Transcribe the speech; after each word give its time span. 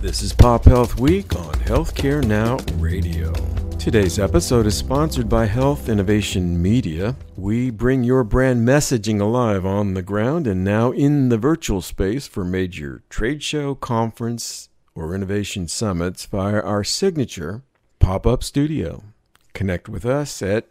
This 0.00 0.22
is 0.22 0.32
Pop 0.32 0.64
Health 0.64 1.00
Week 1.00 1.34
on 1.34 1.54
Healthcare 1.54 2.24
Now 2.24 2.58
Radio. 2.74 3.32
Today's 3.80 4.20
episode 4.20 4.64
is 4.64 4.76
sponsored 4.76 5.28
by 5.28 5.46
Health 5.46 5.88
Innovation 5.88 6.62
Media. 6.62 7.16
We 7.36 7.70
bring 7.70 8.04
your 8.04 8.22
brand 8.22 8.66
messaging 8.66 9.20
alive 9.20 9.66
on 9.66 9.94
the 9.94 10.02
ground 10.02 10.46
and 10.46 10.62
now 10.62 10.92
in 10.92 11.30
the 11.30 11.36
virtual 11.36 11.82
space 11.82 12.28
for 12.28 12.44
major 12.44 13.02
trade 13.10 13.42
show, 13.42 13.74
conference, 13.74 14.68
or 14.94 15.16
innovation 15.16 15.66
summits 15.66 16.26
via 16.26 16.60
our 16.60 16.84
signature 16.84 17.64
pop 17.98 18.24
up 18.24 18.44
studio. 18.44 19.02
Connect 19.52 19.88
with 19.88 20.06
us 20.06 20.40
at 20.42 20.68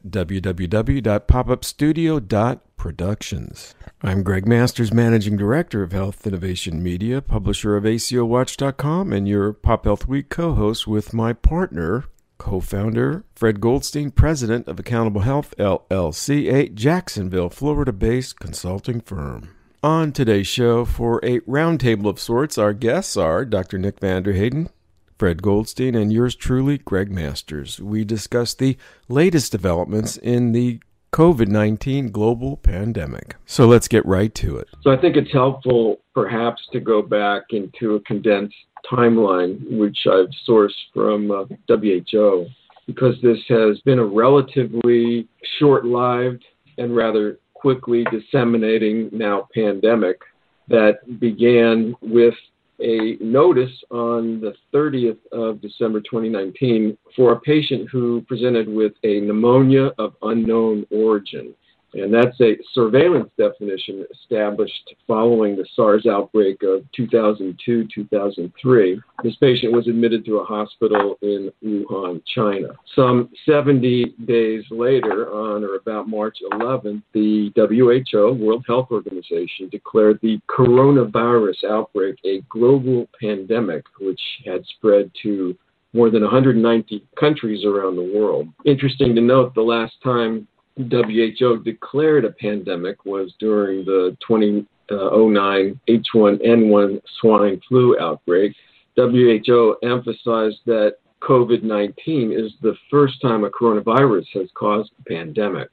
www.popupstudio.productions. 2.78 3.76
I'm 4.02 4.24
Gregg 4.24 4.48
Masters, 4.48 4.94
Managing 4.94 5.38
Director 5.38 5.84
of 5.84 5.92
Health 5.92 6.26
Innovation 6.26 6.82
Media, 6.84 7.22
publisher 7.22 7.76
of 7.76 7.84
ACOWatch.com, 7.84 9.12
and 9.12 9.28
your 9.28 9.54
Pop 9.54 9.86
Health 9.86 10.08
Week 10.08 10.30
co 10.30 10.54
host 10.54 10.88
with 10.88 11.14
my 11.14 11.34
partner, 11.34 12.06
co 12.38 12.60
founder 12.60 13.24
Fred 13.36 13.60
Goldstein, 13.60 14.12
president 14.12 14.68
of 14.68 14.80
Accountable 14.80 15.22
Health 15.22 15.56
LLC, 15.58 16.52
a 16.54 16.70
Jacksonville, 16.70 17.50
Florida 17.50 17.92
based 17.92 18.40
consulting 18.40 19.02
firm. 19.02 19.50
On 19.84 20.12
today's 20.12 20.48
show, 20.48 20.86
for 20.86 21.20
a 21.24 21.40
roundtable 21.42 22.08
of 22.08 22.20
sorts, 22.20 22.58
our 22.58 22.74
guests 22.74 23.16
are 23.16 23.46
Dr. 23.46 23.78
Nick 23.78 24.00
van 24.00 24.24
Terheyden, 24.24 24.70
Fred 25.18 25.42
Goldstein, 25.42 25.96
and 25.96 26.12
yours 26.12 26.36
truly, 26.36 26.78
Gregg 26.78 27.12
Masters. 27.12 27.80
We 27.80 28.04
discuss 28.04 28.54
the 28.54 28.78
latest 29.08 29.52
developments 29.52 30.18
in 30.18 30.52
the 30.52 30.80
COVID 31.18 31.48
19 31.48 32.12
global 32.12 32.58
pandemic. 32.58 33.38
So 33.48 33.66
let's 33.66 33.88
get 33.88 34.06
right 34.06 34.36
to 34.36 34.58
it. 34.58 34.68
So 34.84 34.92
I 34.92 34.98
think 34.98 35.16
it's 35.16 35.34
helpful 35.34 36.00
perhaps 36.14 36.62
to 36.74 36.80
go 36.80 37.02
back 37.02 37.42
into 37.50 37.96
a 37.96 38.00
condensed 38.02 38.54
timeline, 38.88 39.80
which 39.80 39.98
I've 40.06 40.30
sourced 40.48 40.70
from 40.94 41.32
uh, 41.32 41.46
WHO, 41.68 42.46
because 42.86 43.16
this 43.24 43.40
has 43.50 43.80
been 43.80 43.98
a 43.98 44.06
relatively 44.06 45.28
short 45.58 45.86
lived 45.86 46.46
and 46.78 46.96
rather 46.96 47.40
quickly 47.56 48.06
disseminating 48.12 49.10
now 49.12 49.48
pandemic 49.56 50.20
that 50.68 51.00
began 51.20 51.96
with 52.00 52.36
a 52.80 53.18
notice 53.20 53.72
on 53.90 54.40
the 54.40 54.54
30th 54.74 55.18
of 55.32 55.62
December 55.62 56.00
2019 56.02 56.98
for 57.16 57.34
a 57.34 57.40
patient 57.40 57.90
who 57.92 58.22
presented 58.28 58.68
with 58.68 58.94
a 59.04 59.20
pneumonia 59.22 59.92
of 59.98 60.16
unknown 60.22 60.86
origin. 60.92 61.54
And 61.98 62.14
that's 62.14 62.40
a 62.42 62.58
surveillance 62.74 63.30
definition 63.38 64.06
established 64.12 64.94
following 65.08 65.56
the 65.56 65.66
SARS 65.76 66.06
outbreak 66.06 66.62
of 66.64 66.84
2002 66.96 67.88
2003. 67.94 69.02
This 69.24 69.36
patient 69.38 69.74
was 69.74 69.88
admitted 69.88 70.26
to 70.26 70.38
a 70.38 70.46
hospital 70.46 71.18
in 71.22 71.52
Wuhan, 71.64 72.22
China. 72.26 72.70
Some 72.96 73.30
70 73.46 74.16
days 74.26 74.64
later, 74.70 75.32
on 75.34 75.64
or 75.64 75.76
about 75.76 76.08
March 76.08 76.38
11th, 76.52 77.02
the 77.14 77.52
WHO, 77.56 78.34
World 78.34 78.66
Health 78.68 78.90
Organization, 78.92 79.70
declared 79.70 80.20
the 80.22 80.40
coronavirus 80.50 81.64
outbreak 81.70 82.18
a 82.26 82.42
global 82.50 83.08
pandemic, 83.20 83.84
which 84.00 84.22
had 84.46 84.64
spread 84.78 85.12
to 85.24 85.58
more 85.94 86.10
than 86.10 86.22
190 86.22 87.04
countries 87.20 87.66
around 87.66 87.96
the 87.96 88.14
world. 88.20 88.48
Interesting 88.66 89.16
to 89.16 89.22
note, 89.22 89.56
the 89.56 89.62
last 89.62 89.94
time 90.04 90.48
WHO 90.78 91.64
declared 91.64 92.26
a 92.26 92.32
pandemic 92.32 93.06
was 93.06 93.34
during 93.40 93.84
the 93.86 94.16
2009 94.28 95.80
H1N1 95.90 97.02
swine 97.20 97.62
flu 97.68 98.00
outbreak. 98.00 98.54
WHO 98.96 99.78
emphasized 99.84 100.60
that 100.66 100.98
COVID 101.22 101.64
19 101.64 102.32
is 102.32 102.54
the 102.62 102.76
first 102.92 103.22
time 103.22 103.44
a 103.44 103.50
coronavirus 103.50 104.26
has 104.34 104.50
caused 104.56 104.92
a 105.00 105.10
pandemic 105.10 105.70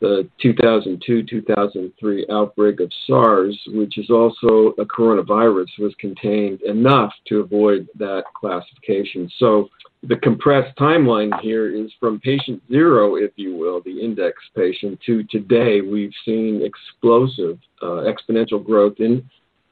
the 0.00 0.28
2002 0.40 1.24
2003 1.24 2.26
outbreak 2.30 2.80
of 2.80 2.90
SARS, 3.06 3.58
which 3.68 3.98
is 3.98 4.10
also 4.10 4.74
a 4.78 4.84
coronavirus, 4.84 5.66
was 5.78 5.94
contained 5.98 6.62
enough 6.62 7.12
to 7.26 7.40
avoid 7.40 7.88
that 7.98 8.24
classification. 8.38 9.30
So 9.38 9.68
the 10.02 10.16
compressed 10.16 10.76
timeline 10.78 11.38
here 11.40 11.74
is 11.74 11.90
from 11.98 12.20
patient 12.20 12.62
zero, 12.70 13.16
if 13.16 13.32
you 13.36 13.56
will, 13.56 13.82
the 13.82 14.00
index 14.00 14.36
patient, 14.54 14.98
to 15.06 15.24
today, 15.24 15.80
we've 15.80 16.12
seen 16.24 16.62
explosive 16.64 17.58
uh, 17.82 18.04
exponential 18.06 18.64
growth 18.64 18.94
in 18.98 19.28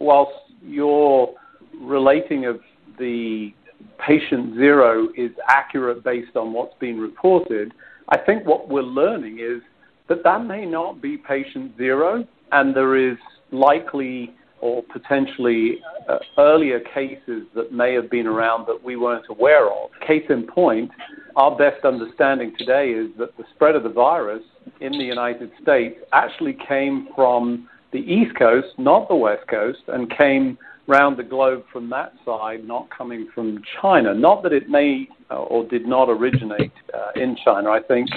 whilst 0.01 0.33
your 0.63 1.35
relating 1.79 2.47
of 2.47 2.61
the 2.99 3.53
patient 3.99 4.55
zero 4.55 5.09
is 5.17 5.31
accurate 5.47 6.03
based 6.03 6.37
on 6.37 6.53
what's 6.53 6.75
been 6.79 6.99
reported, 6.99 7.73
I 8.09 8.19
think 8.19 8.47
what 8.47 8.69
we're 8.69 8.83
learning 8.83 9.39
is 9.39 9.63
that 10.09 10.23
that 10.25 10.45
may 10.45 10.67
not 10.67 11.01
be 11.01 11.17
patient 11.17 11.77
zero, 11.77 12.27
and 12.53 12.75
there 12.75 12.97
is 12.97 13.17
likely 13.51 14.35
or 14.61 14.83
potentially 14.83 15.79
uh, 16.09 16.19
earlier 16.39 16.81
cases 16.81 17.47
that 17.55 17.73
may 17.73 17.93
have 17.93 18.11
been 18.11 18.27
around 18.27 18.67
that 18.67 18.83
we 18.83 18.97
weren't 18.97 19.27
aware 19.29 19.71
of. 19.71 19.91
Case 20.07 20.25
in 20.31 20.47
point, 20.47 20.91
our 21.37 21.57
best 21.57 21.85
understanding 21.85 22.55
today 22.57 22.91
is 22.91 23.11
that 23.19 23.37
the 23.37 23.45
spread 23.55 23.75
of 23.75 23.83
the 23.83 23.91
virus 23.91 24.43
in 24.81 24.93
the 24.93 25.05
United 25.05 25.51
States 25.63 25.97
actually 26.13 26.57
came 26.67 27.09
from 27.15 27.69
the 27.93 27.99
East 27.99 28.37
Coast, 28.37 28.69
not 28.79 29.09
the 29.09 29.15
West 29.15 29.47
Coast, 29.49 29.81
and 29.89 30.11
came 30.17 30.57
round 30.87 31.17
the 31.17 31.23
globe 31.23 31.65
from 31.73 31.89
that 31.91 32.13
side, 32.25 32.67
not 32.67 32.89
coming 32.91 33.29
from 33.35 33.63
China. 33.81 34.15
Not 34.15 34.43
that 34.43 34.53
it 34.53 34.69
may 34.69 35.09
uh, 35.31 35.37
or 35.37 35.65
did 35.65 35.87
not 35.87 36.09
originate 36.09 36.73
uh, 36.93 37.21
in 37.21 37.37
China. 37.45 37.71
I 37.71 37.81
think 37.81 38.09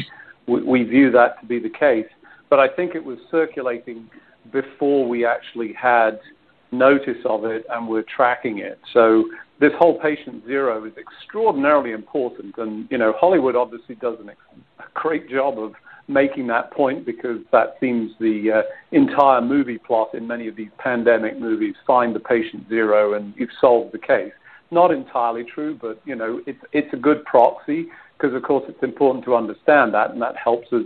we, 0.48 0.64
we 0.64 0.84
view 0.84 1.12
that 1.12 1.40
to 1.42 1.46
be 1.48 1.60
the 1.60 1.70
case. 1.70 2.08
But 2.50 2.60
I 2.60 2.68
think 2.68 2.96
it 2.96 3.04
was 3.04 3.18
circulating 3.32 4.10
before 4.52 5.08
we 5.08 5.26
actually 5.26 5.74
had 5.74 6.20
notice 6.72 7.18
of 7.26 7.46
it 7.46 7.66
and 7.70 7.88
we're 7.88 8.04
tracking 8.04 8.60
it. 8.60 8.80
So 8.94 9.26
this 9.60 9.72
whole 9.78 10.00
patient 10.00 10.46
zero 10.46 10.86
is 10.86 10.94
extraordinarily 10.98 11.92
important. 11.92 12.56
And, 12.58 12.88
you 12.92 12.98
know, 12.98 13.14
Hollywood 13.18 13.56
obviously 13.56 13.96
does 13.96 14.18
an, 14.20 14.30
a 14.30 14.84
great 14.94 15.30
job 15.30 15.58
of 15.60 15.74
making 16.08 16.48
that 16.48 16.72
point 16.72 17.06
because 17.06 17.40
that 17.52 17.76
seems 17.80 18.12
the 18.20 18.52
uh, 18.52 18.62
entire 18.92 19.42
movie 19.42 19.78
plot 19.78 20.14
in 20.14 20.26
many 20.26 20.48
of 20.48 20.56
these 20.56 20.70
pandemic 20.78 21.40
movies. 21.40 21.76
Find 21.86 22.16
the 22.16 22.20
patient 22.20 22.68
zero 22.70 23.14
and 23.14 23.34
you've 23.38 23.50
solved 23.60 23.94
the 23.94 24.00
case. 24.00 24.32
Not 24.72 24.92
entirely 24.92 25.44
true, 25.44 25.78
but 25.80 26.02
you 26.06 26.16
know 26.16 26.42
it's 26.46 26.60
it's 26.74 26.94
a 26.94 26.98
good 26.98 27.24
proxy 27.26 27.88
because 28.18 28.36
of 28.36 28.44
course 28.44 28.66
it's 28.68 28.84
important 28.84 29.24
to 29.26 29.36
understand 29.36 29.94
that, 29.94 30.12
and 30.12 30.22
that 30.22 30.36
helps 30.36 30.72
us 30.74 30.84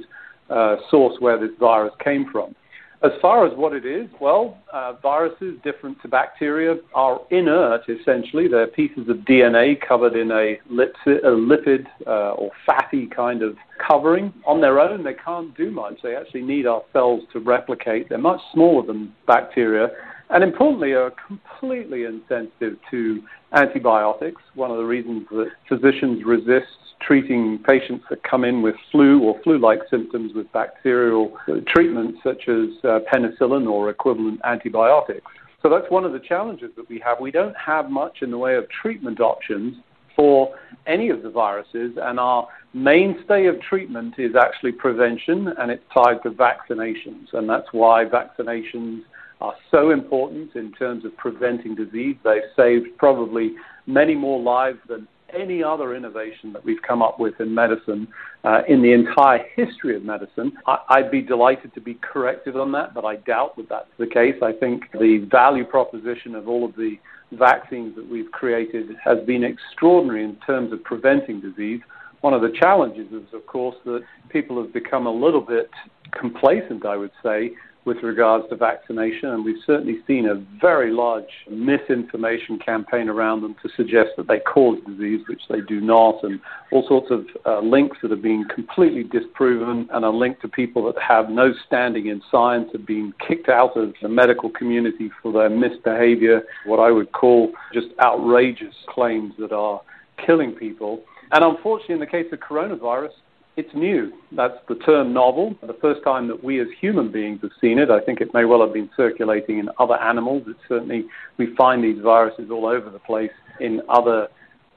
uh, 0.50 0.76
source 0.90 1.16
where 1.20 1.40
this 1.40 1.56
virus 1.60 1.94
came 2.04 2.30
from. 2.32 2.56
As 3.04 3.12
far 3.20 3.48
as 3.48 3.58
what 3.58 3.74
it 3.74 3.84
is, 3.84 4.08
well, 4.20 4.60
uh, 4.72 4.94
viruses, 5.02 5.58
different 5.64 6.00
to 6.04 6.08
bacteria, 6.08 6.76
are 6.94 7.20
inert 7.32 7.82
essentially. 7.90 8.48
They're 8.48 8.68
pieces 8.68 9.10
of 9.10 9.18
DNA 9.18 9.76
covered 9.82 10.16
in 10.16 10.30
a, 10.30 10.58
lipid 10.70 11.88
uh, 12.06 12.34
or 12.34 12.52
fatty 12.64 13.08
kind 13.08 13.42
of 13.42 13.56
covering. 13.86 14.32
On 14.46 14.62
their 14.62 14.80
own, 14.80 15.04
they 15.04 15.16
can't 15.16 15.56
do 15.58 15.72
much. 15.72 15.96
They 16.04 16.16
actually 16.16 16.44
need 16.44 16.68
our 16.68 16.84
cells 16.94 17.24
to 17.34 17.40
replicate. 17.40 18.08
They're 18.08 18.20
much 18.20 18.42
smaller 18.54 18.86
than 18.86 19.14
bacteria 19.26 19.90
and 20.32 20.44
importantly 20.44 20.94
are 20.94 21.12
completely 21.28 22.06
insensitive 22.06 22.78
to 22.90 23.22
antibiotics. 23.54 24.42
One 24.56 24.72
of 24.72 24.78
the 24.78 24.86
reasons 24.86 25.28
that 25.32 25.52
physicians 25.68 26.24
resist 26.26 26.68
treating 27.02 27.60
patients 27.68 28.06
that 28.10 28.24
come 28.24 28.44
in 28.44 28.62
with 28.62 28.76
flu 28.92 29.24
or 29.24 29.40
flu-like 29.44 29.80
symptoms 29.90 30.34
with 30.34 30.52
bacterial 30.54 31.38
treatments 31.68 32.20
such 32.24 32.48
as 32.48 32.70
uh, 32.84 33.00
penicillin 33.12 33.70
or 33.70 33.90
equivalent 33.90 34.40
antibiotics. 34.44 35.26
So 35.62 35.70
that's 35.70 35.90
one 35.90 36.06
of 36.06 36.14
the 36.14 36.20
challenges 36.20 36.72
that 36.76 36.88
we 36.90 37.00
have. 37.00 37.20
We 37.20 37.32
don't 37.32 37.56
have 37.58 37.90
much 37.90 38.22
in 38.22 38.32
the 38.32 38.38
way 38.38 38.56
of 38.56 38.66
treatment 38.70 39.20
options 39.20 39.78
for 40.16 40.56
any 40.88 41.10
of 41.10 41.24
the 41.24 41.30
viruses, 41.30 41.98
and 42.02 42.20
our 42.20 42.48
mainstay 42.74 43.46
of 43.46 43.62
treatment 43.62 44.16
is 44.18 44.36
actually 44.36 44.74
prevention, 44.74 45.48
and 45.58 45.72
it's 45.72 45.84
tied 45.94 46.22
to 46.24 46.32
vaccinations, 46.32 47.34
and 47.34 47.50
that's 47.50 47.68
why 47.72 48.06
vaccinations 48.06 49.02
are 49.42 49.56
so 49.72 49.90
important 49.90 50.56
in 50.56 50.72
terms 50.74 51.04
of 51.04 51.16
preventing 51.18 51.76
disease. 51.76 52.16
They've 52.24 52.42
saved 52.56 52.98
probably 52.98 53.56
many 53.88 54.16
more 54.16 54.40
lives 54.40 54.80
than 54.88 55.08
any 55.34 55.64
other 55.64 55.96
innovation 55.96 56.54
that 56.54 56.64
we've 56.64 56.82
come 56.82 57.02
up 57.02 57.20
with 57.20 57.40
in 57.40 57.54
medicine 57.54 58.08
uh, 58.44 58.62
in 58.68 58.82
the 58.82 58.92
entire 58.92 59.44
history 59.56 59.96
of 59.96 60.04
medicine. 60.04 60.52
I, 60.68 61.02
would 61.02 61.12
be 61.12 61.22
delighted 61.22 61.74
to 61.74 61.82
be 61.82 61.96
corrected 61.96 62.56
on 62.56 62.72
that, 62.74 62.94
but 62.94 63.06
I 63.06 63.18
doubt 63.18 63.56
that 63.58 63.70
that's 63.70 63.90
the 63.98 64.08
case. 64.08 64.36
I 64.42 64.52
think 64.52 64.84
the 64.94 65.28
value 65.32 65.66
proposition 65.66 66.36
of 66.36 66.48
all 66.48 66.66
of 66.66 66.76
the 66.76 66.98
vaccines 67.32 67.96
that 67.96 68.08
we've 68.10 68.32
created 68.32 68.90
has 69.04 69.20
been 69.26 69.44
extraordinary 69.44 70.24
in 70.24 70.36
terms 70.46 70.74
of 70.74 70.84
preventing 70.84 71.40
disease. 71.40 71.80
One 72.22 72.34
of 72.34 72.42
the 72.42 72.52
challenges 72.60 73.12
is, 73.12 73.34
of 73.34 73.46
course, 73.48 73.78
that 73.86 74.04
people 74.30 74.62
have 74.62 74.74
become 74.74 75.08
a 75.08 75.12
little 75.12 75.42
bit 75.42 75.70
complacent, 76.12 76.86
I 76.86 76.98
would 76.98 77.12
say, 77.24 77.52
with 77.84 77.98
regards 78.04 78.48
to 78.50 78.56
vaccination, 78.56 79.30
and 79.30 79.44
we've 79.44 79.64
certainly 79.66 79.98
seen 80.06 80.28
a 80.28 80.36
very 80.60 80.92
large 80.92 81.26
misinformation 81.50 82.60
campaign 82.60 83.10
around 83.10 83.42
them 83.42 83.56
to 83.64 83.70
suggest 83.76 84.10
that 84.18 84.28
they 84.28 84.40
cause 84.40 84.78
disease, 84.86 85.22
which 85.28 85.42
they 85.50 85.62
do 85.62 85.82
not, 85.82 86.24
and 86.24 86.40
all 86.72 86.88
sorts 86.88 87.08
of 87.10 87.26
uh, 87.46 87.60
links 87.60 87.98
that 88.04 88.12
are 88.12 88.16
being 88.16 88.46
completely 88.54 89.04
disproven 89.04 89.90
and 89.94 90.06
are 90.06 90.14
linked 90.14 90.42
to 90.42 90.48
people 90.48 90.86
that 90.86 91.02
have 91.02 91.30
no 91.30 91.52
standing 91.66 92.08
in 92.08 92.22
science, 92.30 92.70
have 92.72 92.86
been 92.86 93.14
kicked 93.28 93.50
out 93.50 93.76
of 93.76 93.94
the 94.02 94.10
medical 94.10 94.52
community 94.52 95.10
for 95.22 95.32
their 95.32 95.50
misbehavior, 95.50 96.44
what 96.66 96.80
I 96.80 96.92
would 96.92 97.12
call 97.14 97.52
just 97.74 97.88
outrageous 98.00 98.76
claims 98.90 99.34
that 99.40 99.52
are 99.52 99.82
killing 100.24 100.52
people. 100.52 101.02
And 101.32 101.44
unfortunately, 101.44 101.96
in 101.96 102.00
the 102.00 102.06
case 102.06 102.28
of 102.32 102.40
coronavirus, 102.40 103.12
it's 103.58 103.74
new. 103.74 104.14
That's 104.32 104.58
the 104.70 104.76
term 104.76 105.14
novel. 105.14 105.56
The 105.62 105.78
first 105.82 106.04
time 106.04 106.28
that 106.30 106.44
we 106.44 106.62
as 106.62 106.68
human 106.80 107.12
beings 107.12 107.40
have 107.42 107.52
seen 107.60 107.80
it, 107.80 107.90
I 107.90 108.00
think 108.00 108.22
it 108.22 108.34
may 108.34 108.46
well 108.46 108.62
have 108.62 108.74
been 108.74 108.90
circulating 108.96 109.60
in 109.60 109.70
other 109.78 109.96
animals. 109.96 110.44
It's 110.48 110.60
certainly, 110.70 111.06
we 111.38 111.54
find 111.56 111.84
these 111.84 112.02
viruses 112.02 112.50
all 112.50 112.66
over 112.66 112.90
the 112.90 113.00
place 113.00 113.32
in 113.60 113.82
other 113.90 114.30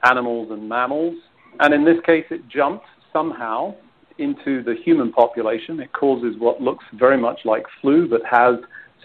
animals 0.03 0.51
and 0.51 0.67
mammals. 0.67 1.15
And 1.59 1.73
in 1.73 1.85
this 1.85 1.97
case, 2.05 2.25
it 2.29 2.47
jumped 2.49 2.85
somehow 3.13 3.75
into 4.17 4.61
the 4.63 4.75
human 4.83 5.11
population. 5.11 5.79
It 5.79 5.93
causes 5.93 6.35
what 6.37 6.61
looks 6.61 6.85
very 6.93 7.17
much 7.17 7.39
like 7.45 7.63
flu, 7.81 8.07
but 8.09 8.21
has 8.29 8.55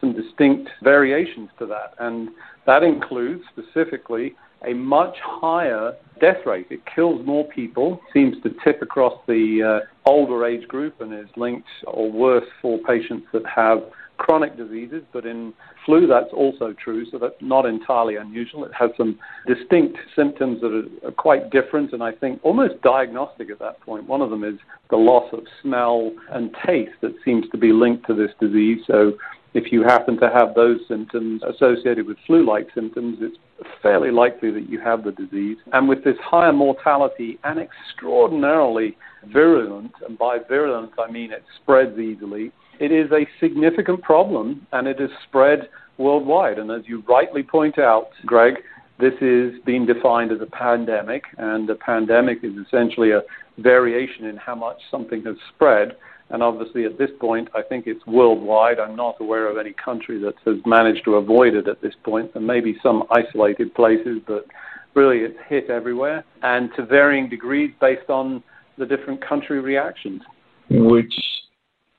some 0.00 0.12
distinct 0.14 0.68
variations 0.82 1.48
to 1.58 1.66
that. 1.66 1.94
And 1.98 2.30
that 2.66 2.82
includes 2.82 3.42
specifically 3.52 4.34
a 4.66 4.74
much 4.74 5.16
higher 5.22 5.94
death 6.20 6.44
rate. 6.44 6.66
It 6.70 6.80
kills 6.94 7.24
more 7.26 7.44
people, 7.48 8.00
seems 8.12 8.36
to 8.42 8.50
tip 8.64 8.82
across 8.82 9.14
the 9.26 9.80
uh, 9.82 10.08
older 10.08 10.46
age 10.46 10.68
group 10.68 11.00
and 11.00 11.14
is 11.14 11.30
linked 11.36 11.68
or 11.86 12.10
worse 12.10 12.46
for 12.60 12.78
patients 12.78 13.26
that 13.32 13.46
have 13.46 13.82
chronic 14.20 14.54
diseases, 14.54 15.02
but 15.14 15.24
in 15.24 15.54
flu 15.86 16.06
that's 16.06 16.32
also 16.34 16.74
true, 16.74 17.06
so 17.10 17.18
that's 17.18 17.40
not 17.40 17.64
entirely 17.64 18.16
unusual. 18.16 18.66
It 18.66 18.72
has 18.78 18.90
some 18.98 19.18
distinct 19.46 19.96
symptoms 20.14 20.60
that 20.60 20.72
are, 20.72 21.08
are, 21.08 21.12
quite 21.12 21.50
different 21.50 21.94
and 21.94 22.02
I 22.02 22.12
think 22.12 22.38
almost 22.42 22.82
diagnostic 22.82 23.50
at 23.50 23.58
that 23.60 23.80
point. 23.80 24.06
One 24.06 24.20
of 24.20 24.28
them 24.28 24.44
is 24.44 24.56
the 24.90 24.96
loss 24.96 25.32
of 25.32 25.40
smell 25.62 26.12
and 26.32 26.54
taste 26.66 26.92
that 27.00 27.14
seems 27.24 27.46
to 27.50 27.56
be 27.56 27.72
linked 27.72 28.06
to 28.08 28.14
this 28.14 28.30
disease. 28.38 28.80
So 28.86 29.14
if 29.52 29.72
you 29.72 29.82
happen 29.82 30.18
to 30.20 30.30
have 30.30 30.54
those 30.54 30.78
symptoms 30.86 31.42
associated 31.42 32.06
with 32.06 32.16
flu-like 32.26 32.68
symptoms, 32.74 33.18
it's 33.20 33.36
fairly 33.82 34.10
likely 34.10 34.50
that 34.52 34.68
you 34.68 34.80
have 34.80 35.04
the 35.04 35.12
disease. 35.12 35.58
And 35.72 35.88
with 35.88 36.04
this 36.04 36.16
higher 36.22 36.52
mortality 36.52 37.38
and 37.44 37.58
extraordinarily 37.58 38.96
virulent, 39.32 39.92
and 40.06 40.16
by 40.16 40.38
virulent 40.48 40.92
I 40.98 41.10
mean 41.10 41.32
it 41.32 41.44
spreads 41.60 41.98
easily, 41.98 42.52
it 42.78 42.92
is 42.92 43.10
a 43.12 43.26
significant 43.40 44.02
problem 44.02 44.66
and 44.72 44.86
it 44.86 45.00
is 45.00 45.10
spread 45.28 45.68
worldwide. 45.98 46.58
And 46.58 46.70
as 46.70 46.82
you 46.86 47.02
rightly 47.08 47.42
point 47.42 47.78
out, 47.78 48.10
Gregg, 48.24 48.54
this 49.00 49.14
is 49.20 49.54
being 49.64 49.86
defined 49.86 50.30
as 50.30 50.40
a 50.42 50.46
pandemic, 50.46 51.24
and 51.38 51.68
a 51.70 51.74
pandemic 51.74 52.38
is 52.42 52.52
essentially 52.66 53.12
a 53.12 53.22
variation 53.58 54.26
in 54.26 54.36
how 54.36 54.54
much 54.54 54.76
something 54.90 55.22
has 55.24 55.36
spread. 55.54 55.96
And 56.30 56.42
obviously, 56.42 56.84
at 56.84 56.96
this 56.96 57.10
point, 57.18 57.48
I 57.54 57.62
think 57.62 57.86
it's 57.86 58.06
worldwide. 58.06 58.78
I'm 58.78 58.94
not 58.94 59.16
aware 59.20 59.50
of 59.50 59.58
any 59.58 59.72
country 59.72 60.18
that 60.20 60.34
has 60.46 60.56
managed 60.64 61.04
to 61.04 61.16
avoid 61.16 61.54
it 61.54 61.66
at 61.66 61.82
this 61.82 61.94
point. 62.04 62.32
There 62.32 62.42
may 62.42 62.60
be 62.60 62.76
some 62.82 63.04
isolated 63.10 63.74
places, 63.74 64.20
but 64.26 64.46
really 64.94 65.18
it's 65.18 65.38
hit 65.48 65.70
everywhere 65.70 66.24
and 66.42 66.70
to 66.76 66.84
varying 66.84 67.28
degrees 67.28 67.72
based 67.80 68.08
on 68.08 68.42
the 68.78 68.86
different 68.86 69.26
country 69.26 69.60
reactions. 69.60 70.22
Which 70.70 71.12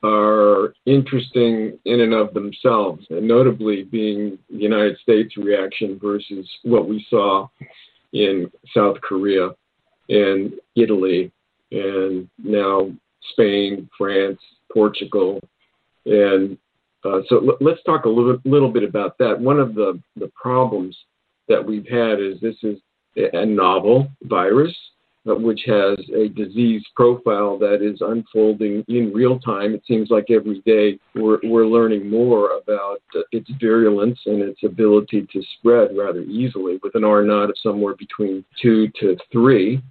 are 0.03 0.73
interesting 0.85 1.77
in 1.85 2.01
and 2.01 2.13
of 2.13 2.33
themselves, 2.33 3.05
and 3.09 3.27
notably 3.27 3.83
being 3.83 4.39
the 4.49 4.57
United 4.57 4.97
States 4.99 5.37
reaction 5.37 5.99
versus 6.01 6.49
what 6.63 6.87
we 6.87 7.05
saw 7.09 7.47
in 8.13 8.49
South 8.73 8.99
Korea 9.01 9.49
and 10.09 10.53
Italy 10.75 11.31
and 11.71 12.27
now 12.43 12.91
Spain, 13.31 13.89
France, 13.97 14.39
Portugal, 14.73 15.39
and 16.05 16.57
uh, 17.03 17.21
so 17.27 17.37
l- 17.37 17.57
let's 17.61 17.81
talk 17.83 18.05
a 18.05 18.09
little, 18.09 18.37
little 18.45 18.71
bit 18.71 18.83
about 18.83 19.17
that. 19.17 19.39
One 19.39 19.59
of 19.59 19.75
the, 19.75 19.99
the 20.15 20.31
problems 20.39 20.95
that 21.47 21.65
we've 21.65 21.87
had 21.87 22.19
is 22.19 22.39
this 22.39 22.55
is 22.63 22.77
a 23.15 23.45
novel 23.45 24.07
virus, 24.23 24.73
uh, 25.27 25.35
which 25.35 25.61
has 25.65 25.97
a 26.15 26.29
disease 26.29 26.83
profile 26.95 27.57
that 27.59 27.81
is 27.81 28.01
unfolding 28.01 28.83
in 28.87 29.11
real 29.13 29.39
time. 29.39 29.73
It 29.73 29.83
seems 29.87 30.09
like 30.09 30.29
every 30.29 30.61
day 30.65 30.97
we're, 31.15 31.39
we're 31.43 31.67
learning 31.67 32.09
more 32.09 32.57
about 32.57 33.01
uh, 33.15 33.21
its 33.31 33.49
virulence 33.59 34.19
and 34.25 34.41
its 34.41 34.63
ability 34.63 35.27
to 35.33 35.43
spread 35.57 35.89
rather 35.97 36.21
easily 36.21 36.79
with 36.83 36.95
an 36.95 37.03
R 37.03 37.23
naught 37.23 37.49
of 37.49 37.55
somewhere 37.61 37.95
between 37.95 38.45
two 38.61 38.87
to 38.99 39.17
three 39.31 39.81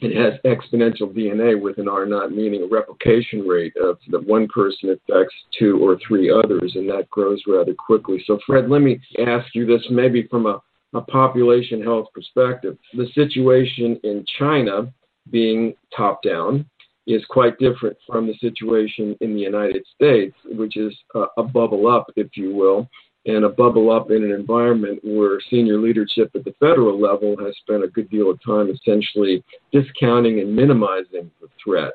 it 0.00 0.16
has 0.16 0.40
exponential 0.44 1.12
DNA 1.14 1.60
with 1.60 1.78
an 1.78 1.88
R 1.88 2.06
naught, 2.06 2.32
meaning 2.32 2.62
a 2.62 2.66
replication 2.66 3.46
rate 3.46 3.74
of 3.76 3.98
that 4.08 4.26
one 4.26 4.48
person 4.48 4.90
affects 4.90 5.34
two 5.58 5.78
or 5.78 5.98
three 6.06 6.30
others, 6.30 6.72
and 6.74 6.88
that 6.88 7.08
grows 7.10 7.42
rather 7.46 7.74
quickly. 7.74 8.22
So, 8.26 8.38
Fred, 8.46 8.70
let 8.70 8.80
me 8.80 9.00
ask 9.26 9.54
you 9.54 9.66
this 9.66 9.84
maybe 9.90 10.26
from 10.28 10.46
a, 10.46 10.60
a 10.94 11.00
population 11.02 11.82
health 11.82 12.06
perspective. 12.14 12.78
The 12.94 13.08
situation 13.14 14.00
in 14.02 14.24
China 14.38 14.92
being 15.30 15.74
top 15.94 16.22
down 16.22 16.64
is 17.06 17.22
quite 17.28 17.58
different 17.58 17.96
from 18.06 18.26
the 18.26 18.34
situation 18.40 19.16
in 19.20 19.34
the 19.34 19.40
United 19.40 19.84
States, 19.94 20.34
which 20.44 20.76
is 20.76 20.94
a, 21.14 21.24
a 21.38 21.42
bubble 21.42 21.86
up, 21.88 22.06
if 22.16 22.36
you 22.36 22.54
will 22.54 22.88
and 23.26 23.44
a 23.44 23.48
bubble 23.48 23.90
up 23.90 24.10
in 24.10 24.24
an 24.24 24.32
environment 24.32 24.98
where 25.02 25.40
senior 25.50 25.78
leadership 25.78 26.30
at 26.34 26.44
the 26.44 26.54
federal 26.58 27.00
level 27.00 27.36
has 27.44 27.54
spent 27.58 27.84
a 27.84 27.88
good 27.88 28.08
deal 28.10 28.30
of 28.30 28.42
time 28.44 28.70
essentially 28.70 29.44
discounting 29.72 30.40
and 30.40 30.54
minimizing 30.54 31.30
the 31.40 31.48
threat. 31.62 31.92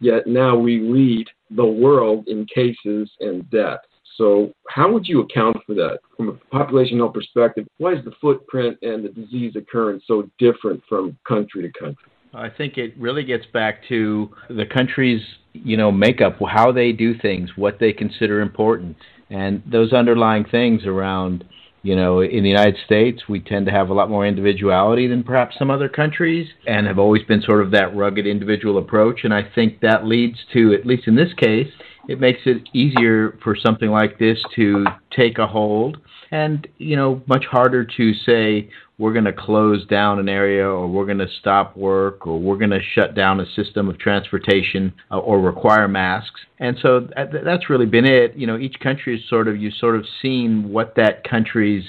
Yet 0.00 0.26
now 0.26 0.56
we 0.56 0.80
lead 0.80 1.26
the 1.50 1.66
world 1.66 2.28
in 2.28 2.46
cases 2.46 3.10
and 3.20 3.48
deaths. 3.50 3.82
So, 4.16 4.52
how 4.68 4.90
would 4.92 5.06
you 5.06 5.20
account 5.20 5.58
for 5.64 5.74
that 5.74 6.00
from 6.16 6.28
a 6.28 6.32
population 6.32 6.98
health 6.98 7.14
perspective? 7.14 7.66
Why 7.78 7.92
is 7.92 8.04
the 8.04 8.12
footprint 8.20 8.76
and 8.82 9.04
the 9.04 9.10
disease 9.10 9.54
occurrence 9.54 10.04
so 10.06 10.28
different 10.38 10.82
from 10.88 11.16
country 11.26 11.62
to 11.62 11.78
country? 11.78 12.04
I 12.34 12.48
think 12.48 12.78
it 12.78 12.94
really 12.98 13.24
gets 13.24 13.46
back 13.46 13.80
to 13.88 14.30
the 14.50 14.66
country's, 14.66 15.22
you 15.52 15.76
know, 15.76 15.90
makeup, 15.90 16.36
how 16.50 16.72
they 16.72 16.92
do 16.92 17.16
things, 17.16 17.50
what 17.56 17.78
they 17.78 17.92
consider 17.92 18.40
important 18.40 18.96
and 19.30 19.62
those 19.70 19.92
underlying 19.92 20.44
things 20.44 20.84
around 20.86 21.44
You 21.82 21.94
know, 21.94 22.20
in 22.20 22.42
the 22.42 22.48
United 22.48 22.76
States, 22.84 23.22
we 23.28 23.38
tend 23.40 23.66
to 23.66 23.72
have 23.72 23.88
a 23.88 23.94
lot 23.94 24.10
more 24.10 24.26
individuality 24.26 25.06
than 25.06 25.22
perhaps 25.22 25.56
some 25.58 25.70
other 25.70 25.88
countries 25.88 26.48
and 26.66 26.86
have 26.86 26.98
always 26.98 27.22
been 27.22 27.40
sort 27.40 27.62
of 27.62 27.70
that 27.70 27.94
rugged 27.94 28.26
individual 28.26 28.78
approach. 28.78 29.20
And 29.22 29.32
I 29.32 29.42
think 29.54 29.80
that 29.80 30.04
leads 30.04 30.38
to, 30.54 30.74
at 30.74 30.84
least 30.84 31.06
in 31.06 31.14
this 31.14 31.32
case, 31.34 31.68
it 32.08 32.18
makes 32.18 32.40
it 32.46 32.68
easier 32.74 33.38
for 33.44 33.54
something 33.54 33.90
like 33.90 34.18
this 34.18 34.38
to 34.56 34.86
take 35.16 35.38
a 35.38 35.46
hold 35.46 35.98
and 36.30 36.66
you 36.78 36.96
know 36.96 37.22
much 37.26 37.44
harder 37.50 37.84
to 37.84 38.12
say 38.14 38.68
we're 38.98 39.12
going 39.12 39.24
to 39.24 39.32
close 39.32 39.86
down 39.86 40.18
an 40.18 40.28
area 40.28 40.66
or 40.66 40.88
we're 40.88 41.06
going 41.06 41.18
to 41.18 41.28
stop 41.40 41.76
work 41.76 42.26
or 42.26 42.38
we're 42.38 42.56
going 42.56 42.70
to 42.70 42.80
shut 42.94 43.14
down 43.14 43.40
a 43.40 43.46
system 43.54 43.88
of 43.88 43.98
transportation 43.98 44.92
uh, 45.10 45.18
or 45.18 45.40
require 45.40 45.88
masks 45.88 46.40
and 46.58 46.76
so 46.82 47.00
that, 47.14 47.30
that's 47.44 47.70
really 47.70 47.86
been 47.86 48.04
it 48.04 48.34
you 48.36 48.46
know 48.46 48.58
each 48.58 48.78
country 48.80 49.16
is 49.18 49.28
sort 49.28 49.48
of 49.48 49.56
you 49.56 49.70
sort 49.70 49.96
of 49.96 50.04
seen 50.20 50.70
what 50.70 50.94
that 50.96 51.22
country's 51.28 51.84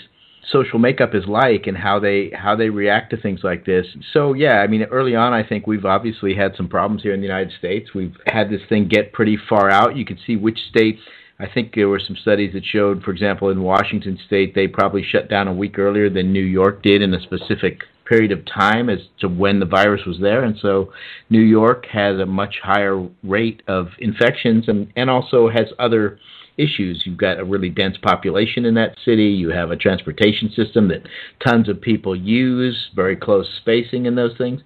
social 0.51 0.79
makeup 0.79 1.13
is 1.13 1.23
like 1.27 1.67
and 1.67 1.77
how 1.77 1.99
they 1.99 2.31
how 2.33 2.55
they 2.55 2.69
react 2.69 3.11
to 3.11 3.17
things 3.17 3.41
like 3.43 3.65
this. 3.65 3.85
So 4.13 4.33
yeah, 4.33 4.59
I 4.59 4.67
mean 4.67 4.83
early 4.83 5.15
on 5.15 5.33
I 5.33 5.47
think 5.47 5.67
we've 5.67 5.85
obviously 5.85 6.35
had 6.35 6.55
some 6.55 6.67
problems 6.67 7.03
here 7.03 7.13
in 7.13 7.21
the 7.21 7.27
United 7.27 7.53
States. 7.57 7.93
We've 7.93 8.15
had 8.25 8.49
this 8.49 8.61
thing 8.67 8.87
get 8.87 9.13
pretty 9.13 9.37
far 9.47 9.69
out. 9.69 9.95
You 9.95 10.05
can 10.05 10.17
see 10.25 10.35
which 10.35 10.59
states 10.69 10.99
I 11.39 11.47
think 11.47 11.73
there 11.73 11.87
were 11.87 12.01
some 12.05 12.17
studies 12.17 12.53
that 12.53 12.65
showed, 12.65 13.01
for 13.03 13.11
example, 13.11 13.49
in 13.49 13.63
Washington 13.63 14.19
state, 14.25 14.53
they 14.53 14.67
probably 14.67 15.03
shut 15.03 15.29
down 15.29 15.47
a 15.47 15.53
week 15.53 15.79
earlier 15.79 16.09
than 16.09 16.33
New 16.33 16.43
York 16.43 16.83
did 16.83 17.01
in 17.01 17.13
a 17.13 17.21
specific 17.21 17.83
period 18.05 18.31
of 18.31 18.43
time 18.45 18.89
as 18.89 18.99
to 19.19 19.29
when 19.29 19.59
the 19.59 19.65
virus 19.65 20.05
was 20.05 20.19
there. 20.19 20.43
And 20.43 20.57
so 20.59 20.91
New 21.29 21.41
York 21.41 21.85
has 21.91 22.19
a 22.19 22.25
much 22.25 22.55
higher 22.61 23.07
rate 23.23 23.61
of 23.67 23.89
infections 23.99 24.67
and, 24.67 24.91
and 24.95 25.09
also 25.09 25.47
has 25.47 25.67
other 25.77 26.19
issues. 26.57 27.03
You've 27.05 27.17
got 27.17 27.39
a 27.39 27.45
really 27.45 27.69
dense 27.69 27.97
population 28.01 28.65
in 28.65 28.73
that 28.73 28.97
city. 29.05 29.27
You 29.27 29.49
have 29.51 29.71
a 29.71 29.77
transportation 29.77 30.51
system 30.51 30.89
that 30.89 31.07
tons 31.45 31.69
of 31.69 31.79
people 31.79 32.15
use, 32.15 32.89
very 32.95 33.15
close 33.15 33.47
spacing 33.61 34.07
in 34.07 34.15
those 34.15 34.35
things. 34.37 34.61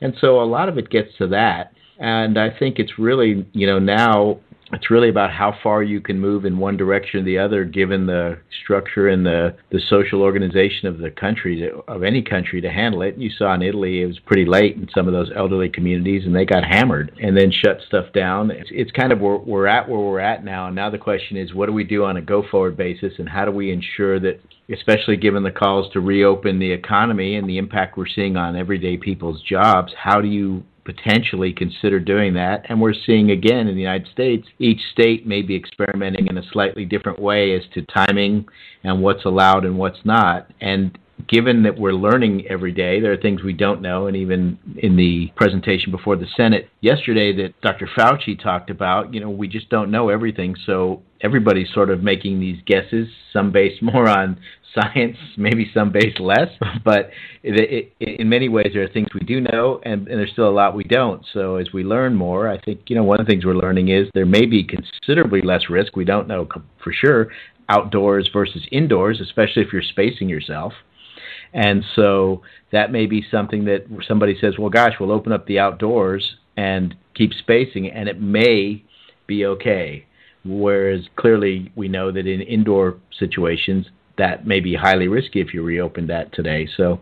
And 0.00 0.14
so 0.20 0.40
a 0.40 0.44
lot 0.44 0.68
of 0.68 0.78
it 0.78 0.90
gets 0.90 1.16
to 1.18 1.26
that. 1.28 1.72
And 1.98 2.38
I 2.38 2.56
think 2.56 2.78
it's 2.78 2.98
really, 2.98 3.46
you 3.52 3.66
know, 3.66 3.78
now 3.78 4.38
it's 4.72 4.90
really 4.90 5.08
about 5.08 5.30
how 5.30 5.54
far 5.62 5.82
you 5.82 6.00
can 6.00 6.18
move 6.18 6.44
in 6.44 6.58
one 6.58 6.76
direction 6.76 7.20
or 7.20 7.24
the 7.24 7.38
other, 7.38 7.64
given 7.64 8.06
the 8.06 8.38
structure 8.62 9.08
and 9.08 9.24
the, 9.24 9.54
the 9.70 9.80
social 9.88 10.22
organization 10.22 10.88
of 10.88 10.98
the 10.98 11.10
country, 11.10 11.60
to, 11.60 11.82
of 11.88 12.02
any 12.02 12.22
country, 12.22 12.60
to 12.60 12.70
handle 12.70 13.02
it. 13.02 13.16
You 13.18 13.30
saw 13.30 13.54
in 13.54 13.62
Italy, 13.62 14.02
it 14.02 14.06
was 14.06 14.18
pretty 14.20 14.46
late 14.46 14.76
in 14.76 14.88
some 14.94 15.06
of 15.06 15.12
those 15.12 15.30
elderly 15.36 15.68
communities, 15.68 16.24
and 16.24 16.34
they 16.34 16.44
got 16.44 16.64
hammered 16.64 17.12
and 17.22 17.36
then 17.36 17.52
shut 17.52 17.80
stuff 17.86 18.12
down. 18.14 18.50
It's, 18.50 18.70
it's 18.72 18.90
kind 18.92 19.12
of 19.12 19.20
where 19.20 19.36
we're 19.36 19.66
at 19.66 19.88
where 19.88 20.00
we're 20.00 20.20
at 20.20 20.44
now. 20.44 20.66
And 20.66 20.76
now 20.76 20.90
the 20.90 20.98
question 20.98 21.36
is, 21.36 21.54
what 21.54 21.66
do 21.66 21.72
we 21.72 21.84
do 21.84 22.04
on 22.04 22.16
a 22.16 22.22
go 22.22 22.42
forward 22.50 22.76
basis, 22.76 23.12
and 23.18 23.28
how 23.28 23.44
do 23.44 23.50
we 23.50 23.72
ensure 23.72 24.18
that, 24.20 24.40
especially 24.72 25.16
given 25.16 25.42
the 25.42 25.50
calls 25.50 25.92
to 25.92 26.00
reopen 26.00 26.58
the 26.58 26.72
economy 26.72 27.36
and 27.36 27.48
the 27.48 27.58
impact 27.58 27.98
we're 27.98 28.06
seeing 28.06 28.36
on 28.36 28.56
everyday 28.56 28.96
people's 28.96 29.42
jobs, 29.42 29.92
how 30.02 30.20
do 30.20 30.28
you 30.28 30.62
potentially 30.84 31.52
consider 31.52 32.00
doing 32.00 32.34
that. 32.34 32.66
And 32.68 32.80
we're 32.80 32.94
seeing 33.06 33.30
again 33.30 33.68
in 33.68 33.74
the 33.74 33.80
United 33.80 34.08
States, 34.12 34.46
each 34.58 34.80
state 34.92 35.26
may 35.26 35.42
be 35.42 35.54
experimenting 35.54 36.26
in 36.26 36.38
a 36.38 36.48
slightly 36.50 36.84
different 36.84 37.20
way 37.20 37.54
as 37.54 37.62
to 37.74 37.82
timing 37.82 38.46
and 38.84 39.02
what's 39.02 39.24
allowed 39.24 39.64
and 39.64 39.78
what's 39.78 40.04
not. 40.04 40.50
And 40.60 40.98
given 41.28 41.62
that 41.64 41.78
we're 41.78 41.92
learning 41.92 42.46
every 42.48 42.72
day, 42.72 43.00
there 43.00 43.12
are 43.12 43.16
things 43.16 43.42
we 43.42 43.52
don't 43.52 43.82
know. 43.82 44.06
And 44.06 44.16
even 44.16 44.58
in 44.76 44.96
the 44.96 45.32
presentation 45.36 45.90
before 45.90 46.16
the 46.16 46.26
Senate 46.36 46.68
yesterday 46.80 47.34
that 47.36 47.60
Dr. 47.60 47.88
Fauci 47.96 48.40
talked 48.40 48.70
about, 48.70 49.12
you 49.14 49.20
know, 49.20 49.30
we 49.30 49.48
just 49.48 49.68
don't 49.68 49.90
know 49.90 50.08
everything. 50.08 50.54
So 50.66 51.02
everybody's 51.20 51.72
sort 51.72 51.90
of 51.90 52.02
making 52.02 52.40
these 52.40 52.58
guesses, 52.66 53.08
some 53.32 53.52
based 53.52 53.82
more 53.82 54.08
on 54.08 54.38
science, 54.74 55.16
maybe 55.36 55.70
some 55.74 55.92
based 55.92 56.18
less, 56.18 56.48
but 56.84 57.10
it, 57.42 57.92
it, 58.00 58.18
in 58.18 58.28
many 58.28 58.48
ways 58.48 58.70
there 58.72 58.82
are 58.82 58.88
things 58.88 59.08
we 59.14 59.20
do 59.20 59.40
know, 59.40 59.80
and, 59.84 60.08
and, 60.08 60.18
there's 60.18 60.32
still 60.32 60.48
a 60.48 60.50
lot 60.50 60.74
we 60.74 60.84
don't. 60.84 61.24
So 61.32 61.56
as 61.56 61.72
we 61.72 61.84
learn 61.84 62.14
more, 62.14 62.48
I 62.48 62.58
think 62.58 62.80
you 62.86 62.96
know 62.96 63.04
one 63.04 63.20
of 63.20 63.26
the 63.26 63.30
things 63.30 63.44
we're 63.44 63.54
learning 63.54 63.88
is 63.88 64.08
there 64.14 64.26
may 64.26 64.46
be 64.46 64.64
considerably 64.64 65.42
less 65.42 65.68
risk. 65.68 65.94
We 65.94 66.04
don't 66.04 66.26
know 66.26 66.48
for 66.82 66.92
sure 66.92 67.28
outdoors 67.68 68.28
versus 68.32 68.66
indoors, 68.72 69.20
especially 69.20 69.62
if 69.62 69.72
you're 69.72 69.82
spacing 69.82 70.28
yourself. 70.28 70.72
And 71.52 71.84
so 71.94 72.42
that 72.70 72.90
may 72.90 73.06
be 73.06 73.24
something 73.30 73.64
that 73.66 73.86
somebody 74.08 74.36
says, 74.40 74.54
well, 74.58 74.70
gosh, 74.70 74.94
we'll 74.98 75.12
open 75.12 75.32
up 75.32 75.46
the 75.46 75.58
outdoors 75.58 76.36
and 76.56 76.94
keep 77.14 77.32
spacing, 77.34 77.90
and 77.90 78.08
it 78.08 78.20
may 78.20 78.82
be 79.26 79.44
okay. 79.46 80.06
Whereas 80.44 81.02
clearly 81.16 81.70
we 81.76 81.88
know 81.88 82.10
that 82.10 82.26
in 82.26 82.40
indoor 82.40 82.96
situations, 83.18 83.86
that 84.18 84.46
may 84.46 84.60
be 84.60 84.74
highly 84.74 85.08
risky 85.08 85.40
if 85.40 85.54
you 85.54 85.62
reopen 85.62 86.06
that 86.08 86.32
today. 86.32 86.68
So 86.76 87.00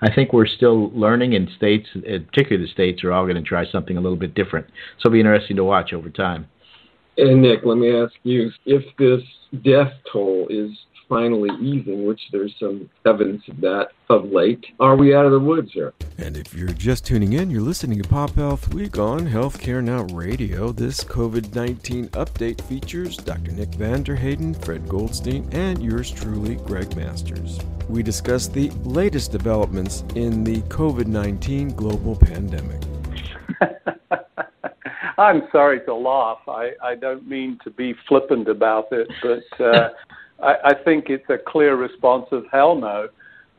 I 0.00 0.12
think 0.14 0.32
we're 0.32 0.46
still 0.46 0.90
learning, 0.90 1.34
and 1.34 1.48
states, 1.56 1.88
uh, 1.96 2.18
particularly 2.26 2.66
the 2.66 2.72
states, 2.72 3.02
are 3.02 3.12
all 3.12 3.24
going 3.24 3.36
to 3.36 3.42
try 3.42 3.64
something 3.70 3.96
a 3.96 4.00
little 4.00 4.18
bit 4.18 4.34
different. 4.34 4.66
So 4.98 5.08
it'll 5.08 5.14
be 5.14 5.20
interesting 5.20 5.56
to 5.56 5.64
watch 5.64 5.92
over 5.92 6.10
time. 6.10 6.48
And 7.18 7.42
Nick, 7.42 7.60
let 7.64 7.78
me 7.78 7.94
ask 7.94 8.14
you 8.22 8.50
if 8.64 8.84
this 8.96 9.22
death 9.64 9.92
toll 10.10 10.46
is 10.48 10.70
finally 11.12 11.50
easing, 11.60 12.06
which 12.06 12.22
there's 12.32 12.54
some 12.58 12.88
evidence 13.04 13.42
of 13.46 13.60
that 13.60 13.88
of 14.08 14.24
late. 14.32 14.64
Are 14.80 14.96
we 14.96 15.14
out 15.14 15.26
of 15.26 15.32
the 15.32 15.38
woods 15.38 15.70
here? 15.74 15.92
And 16.16 16.38
if 16.38 16.54
you're 16.54 16.68
just 16.68 17.04
tuning 17.04 17.34
in, 17.34 17.50
you're 17.50 17.60
listening 17.60 18.00
to 18.00 18.08
Pop 18.08 18.34
Health 18.34 18.72
Week 18.72 18.98
on 18.98 19.28
Healthcare 19.28 19.84
Now 19.84 20.04
Radio. 20.14 20.72
This 20.72 21.04
COVID 21.04 21.54
19 21.54 22.08
update 22.10 22.62
features 22.62 23.18
Dr. 23.18 23.52
Nick 23.52 23.74
van 23.74 24.02
Terheyden, 24.02 24.54
Fred 24.64 24.88
Goldstein, 24.88 25.46
and 25.52 25.82
yours 25.82 26.10
truly, 26.10 26.54
Gregg 26.54 26.96
Masters. 26.96 27.60
We 27.90 28.02
discuss 28.02 28.48
the 28.48 28.70
latest 28.82 29.32
developments 29.32 30.04
in 30.14 30.44
the 30.44 30.62
COVID 30.62 31.08
19 31.08 31.74
global 31.74 32.16
pandemic. 32.16 32.80
I'm 35.18 35.42
sorry 35.52 35.80
to 35.84 35.94
laugh. 35.94 36.38
I, 36.48 36.70
I 36.82 36.94
don't 36.94 37.28
mean 37.28 37.58
to 37.64 37.70
be 37.70 37.94
flippant 38.08 38.48
about 38.48 38.86
it, 38.92 39.08
but 39.22 39.60
uh, 39.62 39.90
I, 40.42 40.54
I 40.64 40.74
think 40.74 41.06
it's 41.08 41.28
a 41.30 41.38
clear 41.38 41.76
response 41.76 42.26
of 42.32 42.44
hell 42.50 42.74
no. 42.74 43.08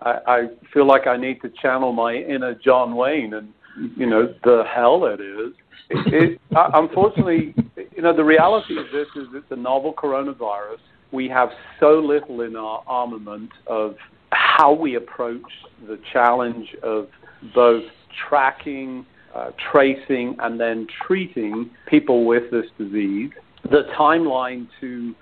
I, 0.01 0.19
I 0.27 0.47
feel 0.73 0.85
like 0.85 1.07
I 1.07 1.17
need 1.17 1.41
to 1.41 1.49
channel 1.61 1.93
my 1.93 2.13
inner 2.13 2.53
John 2.53 2.95
Wayne 2.95 3.33
and, 3.33 3.53
you 3.97 4.05
know, 4.05 4.33
the 4.43 4.63
hell 4.73 5.05
it 5.05 5.21
is. 5.21 5.53
It, 5.89 6.13
it, 6.13 6.41
uh, 6.55 6.71
unfortunately, 6.73 7.55
you 7.95 8.01
know, 8.01 8.15
the 8.15 8.23
reality 8.23 8.77
of 8.77 8.85
this 8.91 9.07
is 9.15 9.27
it's 9.33 9.51
a 9.51 9.55
novel 9.55 9.93
coronavirus. 9.93 10.79
We 11.11 11.29
have 11.29 11.49
so 11.79 11.99
little 11.99 12.41
in 12.41 12.55
our 12.55 12.83
armament 12.85 13.51
of 13.67 13.95
how 14.31 14.73
we 14.73 14.95
approach 14.95 15.41
the 15.87 15.99
challenge 16.11 16.75
of 16.81 17.07
both 17.53 17.83
tracking, 18.27 19.05
uh, 19.33 19.51
tracing, 19.71 20.35
and 20.39 20.59
then 20.59 20.87
treating 21.05 21.69
people 21.87 22.25
with 22.25 22.51
this 22.51 22.65
disease. 22.77 23.31
The 23.63 23.83
timeline 23.97 24.67
to 24.81 25.15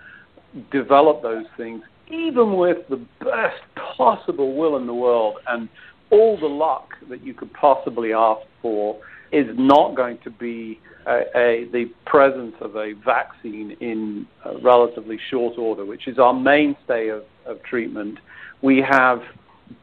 develop 0.71 1.21
those 1.21 1.45
things, 1.57 1.81
even 2.09 2.55
with 2.57 2.77
the 2.89 2.97
best 3.19 3.61
possible 3.97 4.55
will 4.55 4.77
in 4.77 4.85
the 4.85 4.93
world 4.93 5.37
and 5.47 5.69
all 6.09 6.37
the 6.37 6.47
luck 6.47 6.89
that 7.09 7.23
you 7.23 7.33
could 7.33 7.53
possibly 7.53 8.13
ask 8.13 8.41
for, 8.61 8.99
is 9.31 9.47
not 9.57 9.95
going 9.95 10.17
to 10.25 10.29
be 10.29 10.79
a, 11.07 11.21
a, 11.35 11.65
the 11.71 11.85
presence 12.05 12.53
of 12.59 12.75
a 12.75 12.93
vaccine 13.05 13.71
in 13.79 14.27
a 14.43 14.57
relatively 14.59 15.17
short 15.29 15.57
order, 15.57 15.85
which 15.85 16.07
is 16.07 16.19
our 16.19 16.33
mainstay 16.33 17.07
of, 17.07 17.23
of 17.45 17.63
treatment. 17.63 18.19
We 18.61 18.83
have 18.87 19.21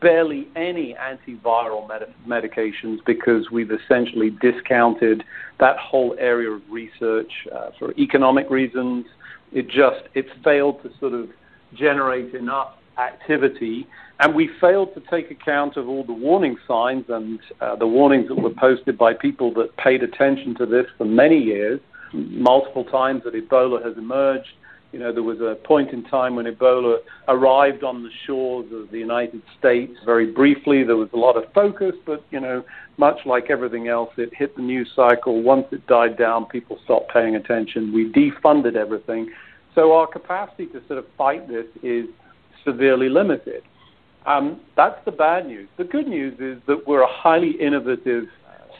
barely 0.00 0.48
any 0.54 0.94
antiviral 1.00 1.88
med- 1.88 2.14
medications 2.26 2.98
because 3.06 3.50
we've 3.50 3.70
essentially 3.70 4.30
discounted 4.30 5.24
that 5.60 5.76
whole 5.78 6.14
area 6.18 6.50
of 6.50 6.62
research 6.70 7.32
uh, 7.50 7.70
for 7.78 7.92
economic 7.92 8.50
reasons, 8.50 9.06
it 9.52 9.66
just 9.68 10.02
it 10.14 10.26
failed 10.44 10.82
to 10.82 10.90
sort 11.00 11.12
of 11.12 11.28
generate 11.74 12.34
enough 12.34 12.74
activity, 12.98 13.86
and 14.20 14.34
we 14.34 14.50
failed 14.60 14.94
to 14.94 15.02
take 15.10 15.30
account 15.30 15.76
of 15.76 15.88
all 15.88 16.04
the 16.04 16.12
warning 16.12 16.56
signs 16.66 17.04
and 17.08 17.38
uh, 17.60 17.76
the 17.76 17.86
warnings 17.86 18.28
that 18.28 18.34
were 18.34 18.54
posted 18.58 18.98
by 18.98 19.14
people 19.14 19.52
that 19.54 19.76
paid 19.76 20.02
attention 20.02 20.54
to 20.56 20.66
this 20.66 20.86
for 20.96 21.04
many 21.04 21.38
years. 21.38 21.80
Multiple 22.12 22.84
times 22.84 23.22
that 23.24 23.34
Ebola 23.34 23.84
has 23.84 23.96
emerged. 23.98 24.48
You 24.92 24.98
know, 24.98 25.12
there 25.12 25.22
was 25.22 25.40
a 25.40 25.54
point 25.66 25.90
in 25.90 26.02
time 26.04 26.34
when 26.34 26.46
Ebola 26.46 26.98
arrived 27.28 27.84
on 27.84 28.02
the 28.02 28.10
shores 28.26 28.66
of 28.72 28.90
the 28.90 28.98
United 28.98 29.42
States 29.58 29.92
very 30.04 30.32
briefly. 30.32 30.82
There 30.82 30.96
was 30.96 31.10
a 31.12 31.18
lot 31.18 31.36
of 31.36 31.44
focus, 31.52 31.94
but, 32.06 32.24
you 32.30 32.40
know, 32.40 32.64
much 32.96 33.18
like 33.26 33.50
everything 33.50 33.88
else, 33.88 34.10
it 34.16 34.30
hit 34.34 34.56
the 34.56 34.62
news 34.62 34.90
cycle. 34.96 35.42
Once 35.42 35.66
it 35.72 35.86
died 35.86 36.16
down, 36.16 36.46
people 36.46 36.78
stopped 36.84 37.12
paying 37.12 37.36
attention. 37.36 37.92
We 37.92 38.10
defunded 38.10 38.76
everything. 38.76 39.30
So 39.74 39.92
our 39.92 40.06
capacity 40.06 40.66
to 40.68 40.80
sort 40.86 40.98
of 40.98 41.06
fight 41.18 41.48
this 41.48 41.66
is 41.82 42.06
severely 42.64 43.10
limited. 43.10 43.62
Um, 44.26 44.60
that's 44.76 45.02
the 45.04 45.12
bad 45.12 45.46
news. 45.46 45.68
The 45.76 45.84
good 45.84 46.08
news 46.08 46.34
is 46.40 46.62
that 46.66 46.86
we're 46.86 47.02
a 47.02 47.12
highly 47.12 47.52
innovative 47.60 48.24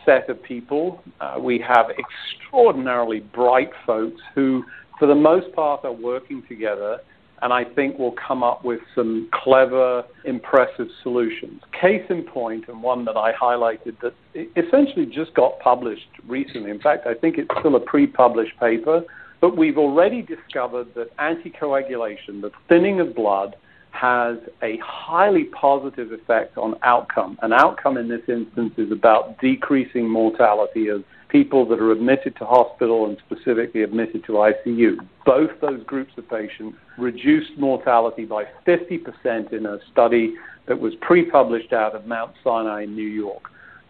set 0.05 0.29
of 0.29 0.43
people. 0.43 1.03
Uh, 1.21 1.37
we 1.39 1.59
have 1.59 1.87
extraordinarily 1.91 3.21
bright 3.21 3.71
folks 3.87 4.21
who, 4.35 4.65
for 4.99 5.07
the 5.07 5.15
most 5.15 5.53
part, 5.55 5.85
are 5.85 5.93
working 5.93 6.43
together 6.49 7.01
and 7.43 7.53
I 7.53 7.65
think 7.65 7.99
we'll 7.99 8.15
come 8.27 8.43
up 8.43 8.65
with 8.65 8.81
some 8.95 9.29
clever, 9.33 10.05
impressive 10.25 10.89
solutions. 11.03 11.63
Case 11.81 12.05
in 12.11 12.23
point, 12.23 12.65
and 12.69 12.83
one 12.83 13.05
that 13.05 13.17
I 13.17 13.33
highlighted 13.33 13.97
that 14.01 14.15
essentially 14.57 15.07
just 15.07 15.35
got 15.35 15.59
published 15.61 16.09
recently. 16.27 16.71
In 16.71 16.81
fact, 16.81 17.07
I 17.07 17.15
think 17.15 17.39
it's 17.39 17.51
still 17.61 17.77
a 17.77 17.81
pre-published 17.81 18.59
paper, 18.59 19.03
but 19.41 19.57
we've 19.57 19.79
already 19.79 20.23
discovered 20.23 20.89
that 20.95 21.17
anticoagulation, 21.19 22.41
the 22.41 22.51
thinning 22.69 23.01
of 23.01 23.15
blood, 23.15 23.55
has 23.91 24.39
a 24.63 24.79
highly 24.79 25.45
positive 25.45 26.13
effect 26.13 26.59
on 26.59 26.75
outcome. 26.83 27.39
An 27.43 27.53
outcome 27.53 27.97
in 27.97 28.09
this 28.09 28.23
instance 28.29 28.75
is 28.77 28.91
about 28.93 29.39
decreasing 29.41 30.09
mortality 30.09 30.89
of 30.89 31.05
people 31.29 31.67
that 31.69 31.81
are 31.81 31.93
admitted 31.93 32.37
to 32.37 32.45
hospital 32.45 33.07
and 33.07 33.19
specifically 33.27 33.83
admitted 33.83 34.25
to 34.25 34.33
ICU. 34.33 34.97
Both 35.25 35.51
those 35.61 35.83
groups 35.85 36.13
of 36.17 36.29
patients 36.29 36.79
reduced 36.97 37.51
mortality 37.59 38.25
by 38.25 38.45
50% 38.67 39.53
in 39.53 39.67
a 39.67 39.79
study 39.93 40.35
that 40.67 40.79
was 40.79 40.95
pre-published 41.01 41.73
out 41.73 41.95
of 41.95 42.07
Mount 42.07 42.33
Sinai 42.43 42.83
in 42.83 42.95
New 42.95 43.09
York. 43.09 43.43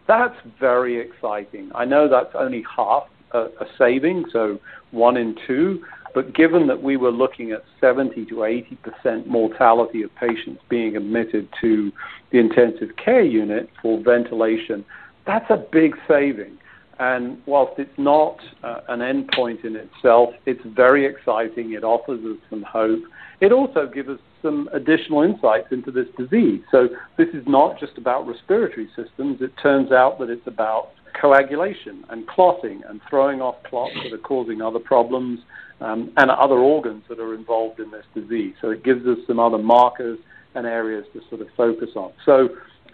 That's 0.06 0.36
very 0.58 0.98
exciting. 0.98 1.70
I 1.74 1.84
know 1.84 2.08
that's 2.08 2.34
only 2.34 2.64
half 2.74 3.04
a, 3.32 3.40
a 3.40 3.66
saving, 3.76 4.24
so 4.32 4.58
one 4.90 5.16
in 5.16 5.36
two, 5.46 5.84
but 6.14 6.34
given 6.34 6.66
that 6.68 6.82
we 6.82 6.96
were 6.96 7.10
looking 7.10 7.52
at 7.52 7.62
70 7.80 8.24
to 8.26 8.34
80% 8.36 9.26
mortality 9.26 10.02
of 10.02 10.14
patients 10.16 10.62
being 10.68 10.96
admitted 10.96 11.48
to 11.60 11.92
the 12.32 12.38
intensive 12.38 12.96
care 12.96 13.22
unit 13.22 13.68
for 13.82 14.02
ventilation, 14.02 14.84
that's 15.26 15.48
a 15.50 15.62
big 15.70 15.94
saving. 16.08 16.56
And 16.98 17.40
whilst 17.46 17.78
it's 17.78 17.96
not 17.96 18.38
uh, 18.64 18.80
an 18.88 19.00
endpoint 19.00 19.64
in 19.64 19.76
itself, 19.76 20.30
it's 20.46 20.64
very 20.64 21.06
exciting. 21.06 21.72
It 21.72 21.84
offers 21.84 22.24
us 22.24 22.38
some 22.50 22.62
hope. 22.62 23.02
It 23.40 23.52
also 23.52 23.86
gives 23.86 24.08
us 24.08 24.18
some 24.42 24.68
additional 24.72 25.22
insights 25.22 25.68
into 25.70 25.90
this 25.92 26.08
disease. 26.16 26.60
So 26.70 26.88
this 27.16 27.28
is 27.28 27.44
not 27.46 27.78
just 27.78 27.98
about 27.98 28.26
respiratory 28.26 28.88
systems. 28.96 29.40
It 29.40 29.52
turns 29.62 29.92
out 29.92 30.18
that 30.18 30.28
it's 30.28 30.46
about 30.46 30.90
coagulation 31.20 32.04
and 32.10 32.26
clotting 32.26 32.82
and 32.88 33.00
throwing 33.08 33.40
off 33.40 33.56
clots 33.64 33.94
that 34.02 34.12
are 34.12 34.18
causing 34.18 34.60
other 34.60 34.78
problems 34.78 35.40
um, 35.80 36.12
and 36.16 36.30
other 36.30 36.56
organs 36.56 37.04
that 37.08 37.20
are 37.20 37.34
involved 37.34 37.80
in 37.80 37.90
this 37.90 38.04
disease. 38.14 38.54
So 38.60 38.70
it 38.70 38.82
gives 38.82 39.06
us 39.06 39.18
some 39.26 39.38
other 39.38 39.58
markers 39.58 40.18
and 40.54 40.66
areas 40.66 41.04
to 41.12 41.20
sort 41.28 41.40
of 41.40 41.48
focus 41.56 41.90
on. 41.94 42.12
So 42.24 42.48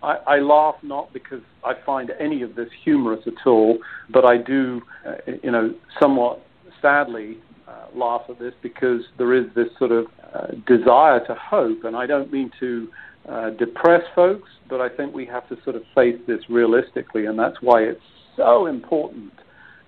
I, 0.04 0.36
I 0.36 0.38
laugh 0.40 0.76
not 0.82 1.12
because 1.12 1.40
I 1.64 1.72
find 1.86 2.12
any 2.20 2.42
of 2.42 2.54
this 2.54 2.68
humorous 2.84 3.26
at 3.26 3.46
all, 3.46 3.78
but 4.10 4.24
I 4.24 4.36
do, 4.36 4.82
uh, 5.06 5.32
you 5.42 5.50
know, 5.50 5.74
somewhat 5.98 6.44
sadly 6.82 7.38
uh, 7.66 7.86
laugh 7.94 8.22
at 8.28 8.38
this 8.38 8.52
because 8.62 9.00
there 9.16 9.32
is 9.32 9.46
this 9.54 9.68
sort 9.78 9.92
of 9.92 10.06
uh, 10.34 10.48
desire 10.66 11.24
to 11.26 11.34
hope, 11.34 11.84
and 11.84 11.96
I 11.96 12.06
don't 12.06 12.30
mean 12.30 12.50
to 12.60 12.88
uh, 13.28 13.50
depress 13.50 14.02
folks, 14.14 14.50
but 14.68 14.82
I 14.82 14.90
think 14.90 15.14
we 15.14 15.24
have 15.26 15.48
to 15.48 15.56
sort 15.64 15.76
of 15.76 15.82
face 15.94 16.20
this 16.26 16.40
realistically, 16.50 17.24
and 17.24 17.38
that's 17.38 17.56
why 17.62 17.82
it's 17.82 18.00
so 18.36 18.66
important 18.66 19.32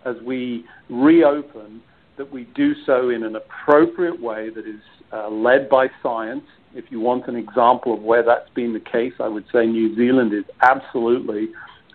as 0.06 0.16
we 0.24 0.64
reopen 0.88 1.82
that 2.16 2.32
we 2.32 2.44
do 2.54 2.74
so 2.86 3.10
in 3.10 3.22
an 3.22 3.36
appropriate 3.36 4.18
way 4.20 4.48
that 4.48 4.66
is 4.66 4.80
uh, 5.12 5.28
led 5.28 5.68
by 5.68 5.88
science 6.02 6.44
if 6.76 6.90
you 6.90 7.00
want 7.00 7.26
an 7.26 7.36
example 7.36 7.94
of 7.94 8.02
where 8.02 8.22
that's 8.22 8.50
been 8.50 8.74
the 8.74 8.80
case, 8.80 9.14
I 9.18 9.28
would 9.28 9.46
say 9.52 9.66
New 9.66 9.96
Zealand 9.96 10.34
is 10.34 10.44
absolutely 10.60 11.48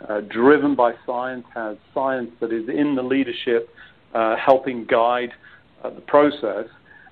uh, 0.09 0.21
driven 0.21 0.75
by 0.75 0.93
science, 1.05 1.45
has 1.53 1.77
science 1.93 2.31
that 2.39 2.51
is 2.51 2.67
in 2.67 2.95
the 2.95 3.03
leadership, 3.03 3.69
uh, 4.15 4.35
helping 4.35 4.85
guide 4.85 5.31
uh, 5.83 5.91
the 5.91 6.01
process 6.01 6.65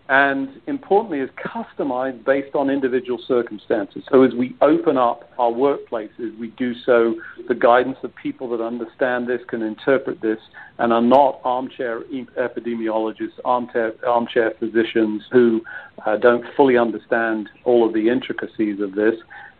and 0.10 0.60
importantly 0.66 1.20
is 1.20 1.30
customized 1.38 2.26
based 2.26 2.56
on 2.56 2.72
individual 2.72 3.20
circumstances. 3.28 4.02
So 4.12 4.24
as 4.24 4.34
we 4.34 4.56
open 4.60 4.98
up 4.98 5.32
our 5.38 5.52
workplaces, 5.52 6.38
we 6.40 6.50
do 6.58 6.74
so 6.84 7.14
the 7.48 7.54
guidance 7.54 7.98
of 8.02 8.12
people 8.16 8.50
that 8.50 8.64
understand 8.64 9.28
this, 9.28 9.40
can 9.48 9.62
interpret 9.62 10.20
this, 10.20 10.40
and 10.80 10.92
are 10.92 11.02
not 11.02 11.40
armchair 11.44 12.02
epidemiologists, 12.02 13.38
armchair, 13.46 13.94
armchair 14.06 14.54
physicians 14.60 15.22
who 15.32 15.62
uh, 16.08 16.18
don't 16.18 16.44
fully 16.58 16.76
understand 16.76 17.48
all 17.64 17.88
of 17.88 17.94
the 17.94 18.10
intricacies 18.10 18.82
of 18.82 18.96
this. 18.96 19.14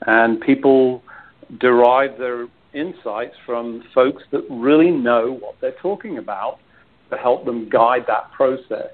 And 0.08 0.42
people 0.42 1.04
derive 1.60 2.18
their 2.18 2.48
insights 2.74 3.36
from 3.46 3.84
folks 3.94 4.24
that 4.32 4.42
really 4.50 4.90
know 4.90 5.38
what 5.40 5.56
they're 5.62 5.76
talking 5.80 6.18
about 6.18 6.58
to 7.12 7.18
help 7.18 7.46
them 7.46 7.70
guide 7.70 8.06
that 8.08 8.32
process. 8.32 8.90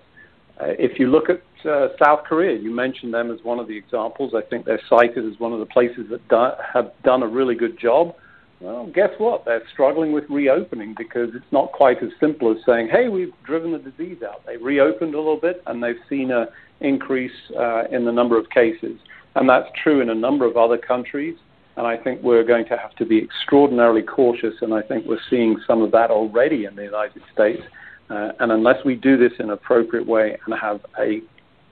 Uh, 0.59 0.67
if 0.79 1.00
you 1.00 1.07
look 1.07 1.25
at 1.29 1.41
uh, 1.70 1.89
South 2.01 2.24
Korea, 2.25 2.57
you 2.57 2.74
mentioned 2.74 3.13
them 3.13 3.31
as 3.31 3.39
one 3.44 3.59
of 3.59 3.68
the 3.68 3.77
examples. 3.77 4.33
I 4.35 4.41
think 4.41 4.65
they're 4.65 4.81
cited 4.89 5.25
as 5.25 5.39
one 5.39 5.51
of 5.51 5.59
the 5.59 5.65
places 5.65 6.05
that 6.09 6.27
do, 6.29 6.50
have 6.74 6.91
done 7.03 7.24
a 7.24 7.27
really 7.27 7.55
good 7.55 7.77
job. 7.79 8.15
Well, 8.61 8.89
guess 8.94 9.09
what? 9.18 9.44
They're 9.44 9.63
struggling 9.74 10.13
with 10.13 10.24
reopening 10.29 10.96
because 10.98 11.29
it's 11.35 11.51
not 11.51 11.74
quite 11.74 12.01
as 12.01 12.09
simple 12.22 12.51
as 12.51 12.57
saying, 12.65 12.87
"Hey, 12.87 13.09
we've 13.09 13.33
driven 13.44 13.74
the 13.74 13.79
disease 13.79 14.24
out." 14.24 14.46
They 14.46 14.55
reopened 14.55 15.13
a 15.13 15.18
little 15.18 15.39
bit, 15.39 15.61
and 15.68 15.83
they've 15.83 16.00
seen 16.09 16.31
an 16.31 16.48
increase 16.79 17.35
uh, 17.57 17.83
in 17.91 18.05
the 18.05 18.11
number 18.13 18.37
of 18.37 18.50
cases, 18.50 18.98
and 19.35 19.50
that's 19.50 19.68
true 19.83 20.00
in 20.00 20.09
a 20.09 20.15
number 20.15 20.46
of 20.46 20.55
other 20.55 20.77
countries. 20.77 21.35
And 21.77 21.85
I 21.85 21.98
think 21.98 22.22
we're 22.24 22.46
going 22.46 22.65
to 22.68 22.77
have 22.77 22.96
to 22.96 23.05
be 23.05 23.18
extraordinarily 23.18 24.01
cautious, 24.01 24.53
and 24.61 24.74
I 24.74 24.81
think 24.81 25.05
we're 25.05 25.20
seeing 25.29 25.59
some 25.68 25.81
of 25.81 25.91
that 25.91 26.09
already 26.09 26.63
in 26.63 26.77
the 26.77 26.83
United 26.83 27.22
States. 27.33 27.61
Uh, 28.09 28.31
and 28.39 28.51
unless 28.51 28.83
we 28.85 28.96
do 28.96 29.18
this 29.18 29.31
in 29.39 29.46
an 29.46 29.51
appropriate 29.51 30.05
way 30.05 30.37
and 30.46 30.59
have 30.59 30.81
a 31.00 31.22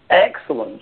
excellent 0.09 0.81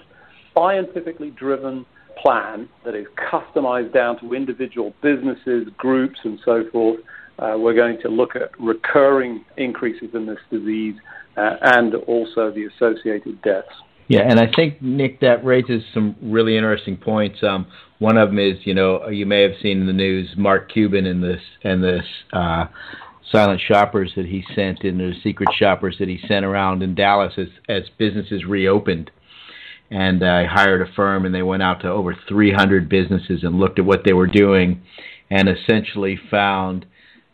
scientifically 0.54 1.32
driven 1.32 1.86
plan 2.22 2.70
that 2.86 2.96
is 2.96 3.06
customized 3.32 3.94
down 3.94 4.20
to 4.20 4.34
individual 4.34 4.94
businesses, 5.02 5.68
groups, 5.78 6.20
and 6.24 6.40
so 6.46 6.64
forth, 6.72 7.00
uh, 7.40 7.56
we're 7.58 7.74
going 7.74 8.00
to 8.02 8.10
look 8.10 8.36
at 8.36 8.52
recurring 8.60 9.44
increases 9.58 10.10
in 10.14 10.26
this 10.26 10.38
disease 10.52 10.96
uh, 11.38 11.56
and 11.62 11.96
also 11.96 12.52
the 12.52 12.66
associated 12.76 13.42
deaths. 13.42 13.68
Yeah, 14.08 14.22
and 14.28 14.40
I 14.40 14.52
think 14.54 14.82
Nick, 14.82 15.22
that 15.22 15.44
raises 15.46 15.84
some 15.94 16.16
really 16.22 16.58
interesting 16.58 16.98
points. 16.98 17.40
Um, 17.44 17.66
one 18.00 18.18
of 18.18 18.30
them 18.30 18.40
is, 18.40 18.58
you 18.66 18.74
know, 18.74 19.08
you 19.08 19.26
may 19.26 19.42
have 19.42 19.54
seen 19.62 19.80
in 19.80 19.88
the 19.88 19.94
news 19.94 20.30
Mark 20.36 20.72
Cuban 20.72 21.06
and 21.06 21.24
this 21.24 21.42
and 21.64 21.82
this 21.82 22.04
uh, 22.34 22.66
silent 23.32 23.62
shoppers 23.66 24.14
that 24.16 24.26
he 24.26 24.44
sent 24.56 24.84
and 24.84 25.00
the 25.00 25.14
secret 25.24 25.50
shoppers 25.58 25.98
that 26.00 26.08
he 26.08 26.20
sent 26.28 26.46
around 26.46 26.84
in 26.84 26.96
Dallas 26.96 27.34
as 27.38 27.48
as 27.70 27.84
businesses 27.98 28.46
reopened. 28.46 29.12
And 29.90 30.24
I 30.24 30.46
hired 30.46 30.82
a 30.82 30.92
firm, 30.94 31.26
and 31.26 31.36
they 31.36 31.42
went 31.42 31.64
out 31.64 31.82
to 31.82 31.90
over 31.90 32.16
300 32.28 32.88
businesses 32.88 33.44
and 33.44 33.60
looked 33.60 33.78
at 33.78 33.84
what 33.84 34.06
they 34.06 34.14
were 34.14 34.28
doing, 34.28 34.82
and 35.30 35.50
essentially 35.50 36.18
found 36.30 36.86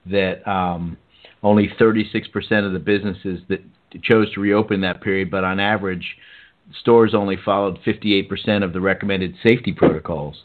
that 0.08 0.48
um, 0.50 0.98
only 1.44 1.70
36% 1.80 2.26
of 2.66 2.74
the 2.74 2.80
businesses 2.80 3.42
that 3.50 3.62
chose 4.02 4.34
to 4.34 4.40
reopen 4.40 4.82
that 4.82 5.02
period, 5.02 5.30
but 5.30 5.44
on 5.44 5.60
average, 5.60 6.18
stores 6.82 7.14
only 7.14 7.38
followed 7.46 7.80
58% 7.86 8.64
of 8.64 8.74
the 8.74 8.82
recommended 8.82 9.36
safety 9.44 9.72
protocols. 9.72 10.44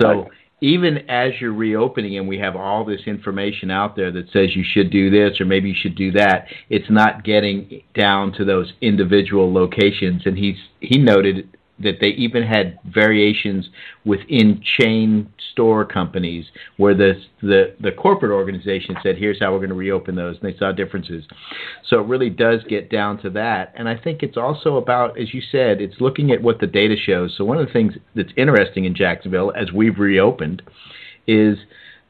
So 0.00 0.28
even 0.60 0.98
as 1.08 1.32
you're 1.40 1.52
reopening 1.52 2.18
and 2.18 2.26
we 2.26 2.38
have 2.38 2.56
all 2.56 2.84
this 2.84 3.02
information 3.06 3.70
out 3.70 3.94
there 3.94 4.10
that 4.10 4.30
says 4.32 4.56
you 4.56 4.64
should 4.64 4.90
do 4.90 5.10
this 5.10 5.40
or 5.40 5.44
maybe 5.44 5.68
you 5.68 5.74
should 5.76 5.94
do 5.94 6.10
that, 6.12 6.46
it's 6.68 6.90
not 6.90 7.24
getting 7.24 7.82
down 7.94 8.32
to 8.32 8.44
those 8.44 8.72
individual 8.80 9.52
locations. 9.52 10.22
And 10.26 10.36
he's 10.36 10.56
he 10.80 10.98
noted 10.98 11.56
that 11.80 11.98
they 12.00 12.08
even 12.08 12.42
had 12.42 12.78
variations 12.84 13.68
within 14.04 14.60
chain 14.78 15.32
store 15.52 15.84
companies 15.84 16.46
where 16.76 16.94
the 16.94 17.14
the, 17.40 17.74
the 17.80 17.92
corporate 17.92 18.32
organization 18.32 18.96
said, 19.02 19.16
"Here's 19.16 19.38
how 19.40 19.52
we're 19.52 19.58
going 19.58 19.70
to 19.70 19.74
reopen 19.74 20.14
those," 20.14 20.36
and 20.40 20.52
they 20.52 20.58
saw 20.58 20.72
differences. 20.72 21.24
So 21.88 22.00
it 22.00 22.06
really 22.06 22.30
does 22.30 22.60
get 22.68 22.90
down 22.90 23.20
to 23.22 23.30
that, 23.30 23.72
and 23.76 23.88
I 23.88 23.96
think 23.96 24.22
it's 24.22 24.36
also 24.36 24.76
about, 24.76 25.18
as 25.18 25.32
you 25.32 25.40
said, 25.40 25.80
it's 25.80 26.00
looking 26.00 26.30
at 26.32 26.42
what 26.42 26.60
the 26.60 26.66
data 26.66 26.96
shows. 26.96 27.34
So 27.36 27.44
one 27.44 27.58
of 27.58 27.66
the 27.66 27.72
things 27.72 27.94
that's 28.14 28.32
interesting 28.36 28.84
in 28.84 28.94
Jacksonville 28.94 29.52
as 29.56 29.72
we've 29.72 29.98
reopened 29.98 30.62
is 31.26 31.58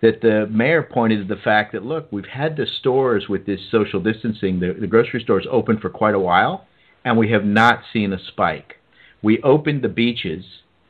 that 0.00 0.20
the 0.20 0.46
mayor 0.50 0.83
pointed 0.83 1.26
to 1.26 1.35
the 1.35 1.40
fact 1.40 1.72
that 1.72 1.85
look, 1.85 2.11
we've 2.12 2.24
had 2.26 2.57
the 2.57 2.66
stores 2.66 3.26
with 3.28 3.46
this 3.46 3.61
social 3.70 4.00
distancing, 4.00 4.61
the, 4.61 4.74
the 4.78 4.87
grocery 4.87 5.20
stores 5.20 5.46
open 5.50 5.78
for 5.78 5.90
quite 5.90 6.14
a 6.14 6.20
while, 6.20 6.66
and 7.04 7.18
we 7.18 7.31
have 7.31 7.44
not 7.44 7.81
seen 7.92 8.12
a 8.12 8.18
spike. 8.18 8.77
We 9.22 9.40
opened 9.42 9.83
the 9.83 9.88
beaches 9.88 10.44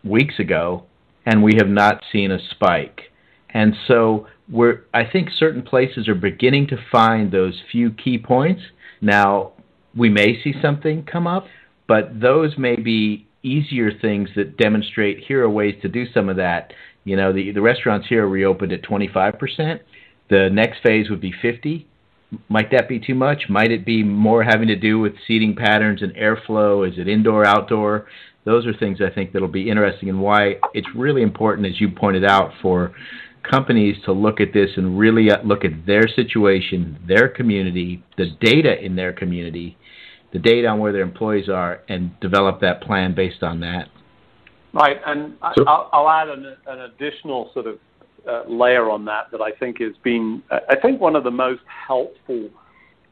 weeks 0.05 0.39
ago, 0.39 0.85
and 1.27 1.43
we 1.43 1.55
have 1.57 1.69
not 1.69 2.03
seen 2.13 2.31
a 2.31 2.39
spike. 2.51 3.13
And 3.51 3.75
so 3.87 4.27
we're, 4.51 4.83
I 4.93 5.05
think 5.05 5.31
certain 5.31 5.63
places 5.63 6.09
are 6.09 6.15
beginning 6.15 6.69
to 6.69 6.77
find 6.91 7.31
those 7.31 7.63
few 7.71 7.91
key 7.91 8.19
points. 8.19 8.63
Now, 9.01 9.53
we 9.97 10.09
may 10.09 10.41
see 10.43 10.55
something 10.61 11.05
come 11.05 11.27
up, 11.27 11.47
but 11.87 12.21
those 12.21 12.57
may 12.59 12.77
be 12.77 13.27
easier 13.43 13.91
things 13.91 14.29
that 14.37 14.57
demonstrate 14.57 15.25
here 15.27 15.45
are 15.45 15.51
ways 15.51 15.77
to 15.83 15.89
do 15.89 16.05
some 16.13 16.29
of 16.29 16.37
that. 16.37 16.73
You 17.05 17.17
know, 17.17 17.33
the, 17.33 17.53
the 17.53 17.63
restaurants 17.63 18.09
here 18.09 18.27
reopened 18.27 18.73
at 18.73 18.83
25%. 18.83 19.81
The 20.29 20.51
next 20.53 20.83
phase 20.83 21.09
would 21.09 21.21
be 21.21 21.33
50 21.33 21.88
might 22.49 22.71
that 22.73 22.89
be 22.89 22.99
too 22.99 23.15
much? 23.15 23.45
Might 23.49 23.71
it 23.71 23.87
be 23.87 24.03
more 24.03 24.43
having 24.43 24.69
to 24.69 24.77
do 24.77 24.99
with 24.99 25.15
seating 25.27 25.57
patterns 25.57 26.03
and 26.03 26.15
airflow? 26.15 26.87
Is 26.87 26.99
it 26.99 27.09
indoor, 27.09 27.47
outdoor? 27.47 28.07
those 28.49 28.67
are 28.67 28.73
things 28.73 28.99
I 29.03 29.15
think 29.15 29.33
that'll 29.33 29.47
be 29.47 29.69
interesting 29.69 30.09
and 30.09 30.23
why 30.23 30.55
it's 30.73 30.89
really 30.97 31.21
important, 31.21 31.67
as 31.67 31.79
you 31.79 31.91
pointed 31.91 32.25
out, 32.25 32.51
for 32.63 32.95
companies 33.49 33.97
to 34.07 34.13
look 34.13 34.41
at 34.41 34.55
this 34.55 34.71
and 34.77 34.99
really 34.99 35.31
uh, 35.31 35.43
look 35.45 35.67
at 35.67 35.87
their 35.87 36.09
situation, 36.09 36.99
their 37.07 37.29
community, 37.29 38.03
the 38.17 38.31
data 38.41 38.83
in 38.83 38.97
their 38.97 39.13
community, 39.13 39.77
the 40.33 40.39
data 40.39 40.67
on 40.67 40.79
where 40.79 40.93
their 40.93 41.03
employees 41.03 41.51
are, 41.51 41.81
and 41.91 42.19
develop 42.21 42.61
that 42.63 42.81
plan 42.81 43.15
based 43.15 43.43
on 43.43 43.61
that. 43.61 43.89
Right, 44.73 44.97
and 45.07 45.35
so, 45.57 45.65
I'll, 45.67 45.91
I'll, 45.93 46.09
add 46.09 46.29
an, 46.29 46.57
an, 46.67 46.81
additional 46.81 47.51
sort 47.53 47.67
of 47.67 47.79
uh, 48.29 48.43
layer 48.47 48.91
on 48.91 49.05
that 49.07 49.31
that 49.33 49.41
I 49.41 49.53
think 49.53 49.81
has 49.81 49.95
been, 50.03 50.43
I 50.51 50.77
think, 50.81 51.01
one 51.01 51.17
of 51.17 51.25
the 51.25 51.31
most 51.31 51.63
helpful 51.87 52.49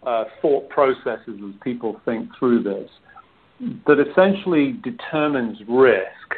uh, 0.04 0.24
thought 0.40 0.68
processes 0.68 1.40
as 1.42 1.54
people 1.62 2.00
think 2.04 2.28
through 2.38 2.62
this 2.62 2.90
that 3.86 3.98
essentially 3.98 4.72
determines 4.84 5.58
risk 5.66 6.34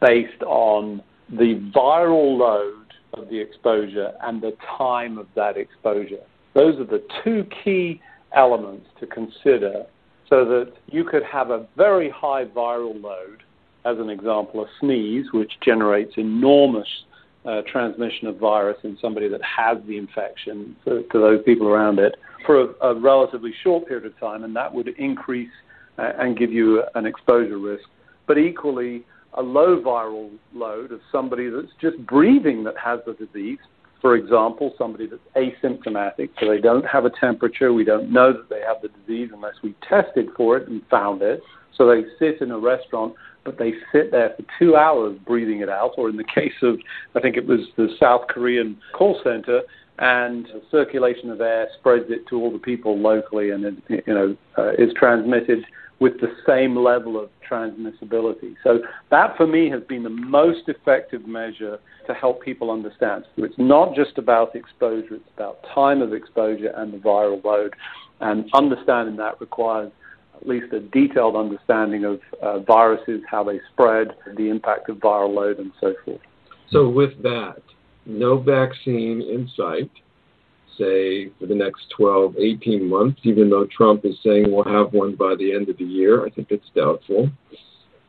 based 0.00 0.42
on 0.42 1.02
the 1.30 1.70
viral 1.74 2.36
load 2.36 2.92
of 3.14 3.28
the 3.28 3.38
exposure 3.38 4.12
and 4.22 4.42
the 4.42 4.54
time 4.78 5.18
of 5.18 5.26
that 5.34 5.56
exposure. 5.56 6.20
Those 6.54 6.78
are 6.78 6.84
the 6.84 7.02
two 7.24 7.46
key 7.64 8.00
elements 8.34 8.86
to 9.00 9.06
consider 9.06 9.86
so 10.28 10.44
that 10.44 10.72
you 10.86 11.04
could 11.04 11.22
have 11.24 11.50
a 11.50 11.66
very 11.76 12.10
high 12.10 12.44
viral 12.44 13.00
load, 13.00 13.42
as 13.84 13.98
an 13.98 14.10
example, 14.10 14.64
a 14.64 14.66
sneeze, 14.80 15.26
which 15.32 15.52
generates 15.64 16.14
enormous 16.16 16.88
uh, 17.44 17.62
transmission 17.70 18.28
of 18.28 18.36
virus 18.36 18.76
in 18.84 18.96
somebody 19.00 19.28
that 19.28 19.40
has 19.42 19.78
the 19.86 19.96
infection 19.96 20.76
to, 20.84 21.02
to 21.10 21.18
those 21.18 21.42
people 21.44 21.68
around 21.68 21.98
it 21.98 22.14
for 22.46 22.62
a, 22.62 22.66
a, 22.82 23.00
relatively 23.00 23.52
short 23.62 23.86
period 23.86 24.06
of 24.06 24.18
time, 24.18 24.44
and 24.44 24.54
that 24.54 24.72
would 24.72 24.88
increase 24.98 25.50
uh, 25.98 26.12
and 26.18 26.38
give 26.38 26.52
you 26.52 26.82
an 26.94 27.06
exposure 27.06 27.58
risk. 27.58 27.84
But 28.26 28.38
equally, 28.38 29.04
a 29.34 29.42
low 29.42 29.80
viral 29.82 30.30
load 30.54 30.92
of 30.92 31.00
somebody 31.10 31.48
that's 31.48 31.72
just 31.80 31.98
breathing 32.06 32.64
that 32.64 32.74
has 32.82 33.00
the 33.06 33.14
disease, 33.14 33.58
for 34.00 34.16
example, 34.16 34.74
somebody 34.76 35.06
that's 35.06 35.22
asymptomatic, 35.36 36.30
so 36.40 36.48
they 36.48 36.60
don't 36.60 36.84
have 36.84 37.04
a 37.04 37.10
temperature, 37.20 37.72
we 37.72 37.84
don't 37.84 38.12
know 38.12 38.32
that 38.32 38.48
they 38.48 38.60
have 38.60 38.82
the 38.82 38.88
disease 38.88 39.30
unless 39.32 39.54
we 39.62 39.74
tested 39.88 40.28
for 40.36 40.56
it 40.56 40.68
and 40.68 40.82
found 40.90 41.22
it. 41.22 41.40
So 41.76 41.88
they 41.88 42.02
sit 42.18 42.42
in 42.42 42.50
a 42.50 42.58
restaurant, 42.58 43.14
but 43.44 43.58
they 43.58 43.72
sit 43.92 44.10
there 44.10 44.34
for 44.36 44.44
two 44.58 44.76
hours 44.76 45.18
breathing 45.26 45.60
it 45.60 45.68
out, 45.68 45.92
or 45.96 46.08
in 46.08 46.16
the 46.16 46.24
case 46.34 46.52
of, 46.62 46.78
I 47.14 47.20
think 47.20 47.36
it 47.36 47.46
was 47.46 47.60
the 47.76 47.88
South 47.98 48.28
Korean 48.28 48.78
call 48.94 49.20
center, 49.24 49.62
and 49.98 50.48
circulation 50.70 51.30
of 51.30 51.40
air 51.40 51.68
spreads 51.78 52.06
it 52.08 52.26
to 52.28 52.36
all 52.36 52.50
the 52.50 52.58
people 52.58 52.98
locally 52.98 53.50
and 53.50 53.64
it, 53.64 54.04
you 54.06 54.14
know, 54.14 54.36
uh, 54.58 54.72
is 54.72 54.92
transmitted 54.96 55.64
with 56.00 56.14
the 56.20 56.34
same 56.44 56.76
level 56.76 57.22
of 57.22 57.30
transmissibility. 57.48 58.56
So 58.64 58.80
that 59.10 59.36
for 59.36 59.46
me 59.46 59.70
has 59.70 59.82
been 59.84 60.02
the 60.02 60.10
most 60.10 60.68
effective 60.68 61.28
measure 61.28 61.78
to 62.08 62.14
help 62.14 62.42
people 62.42 62.72
understand. 62.72 63.24
So 63.36 63.44
it's 63.44 63.54
not 63.58 63.94
just 63.94 64.18
about 64.18 64.56
exposure, 64.56 65.14
it's 65.14 65.30
about 65.36 65.58
time 65.72 66.02
of 66.02 66.12
exposure 66.12 66.72
and 66.76 66.92
the 66.92 66.98
viral 66.98 67.44
load. 67.44 67.74
And 68.20 68.50
understanding 68.54 69.16
that 69.16 69.40
requires 69.40 69.92
at 70.42 70.48
least 70.48 70.72
a 70.72 70.80
detailed 70.80 71.36
understanding 71.36 72.04
of 72.04 72.20
uh, 72.42 72.58
viruses, 72.60 73.22
how 73.30 73.44
they 73.44 73.60
spread, 73.72 74.08
the 74.36 74.50
impact 74.50 74.88
of 74.88 74.96
viral 74.96 75.32
load, 75.32 75.58
and 75.58 75.70
so 75.80 75.94
forth. 76.04 76.20
So 76.70 76.88
with 76.88 77.22
that, 77.22 77.62
no 78.06 78.38
vaccine 78.38 79.22
in 79.22 79.48
sight, 79.56 79.90
say, 80.76 81.30
for 81.38 81.46
the 81.46 81.54
next 81.54 81.86
12, 81.96 82.36
18 82.38 82.88
months, 82.88 83.20
even 83.22 83.50
though 83.50 83.66
Trump 83.66 84.04
is 84.04 84.16
saying 84.24 84.50
we'll 84.50 84.64
have 84.64 84.92
one 84.92 85.14
by 85.14 85.36
the 85.38 85.54
end 85.54 85.68
of 85.68 85.78
the 85.78 85.84
year. 85.84 86.26
I 86.26 86.30
think 86.30 86.48
it's 86.50 86.68
doubtful. 86.74 87.30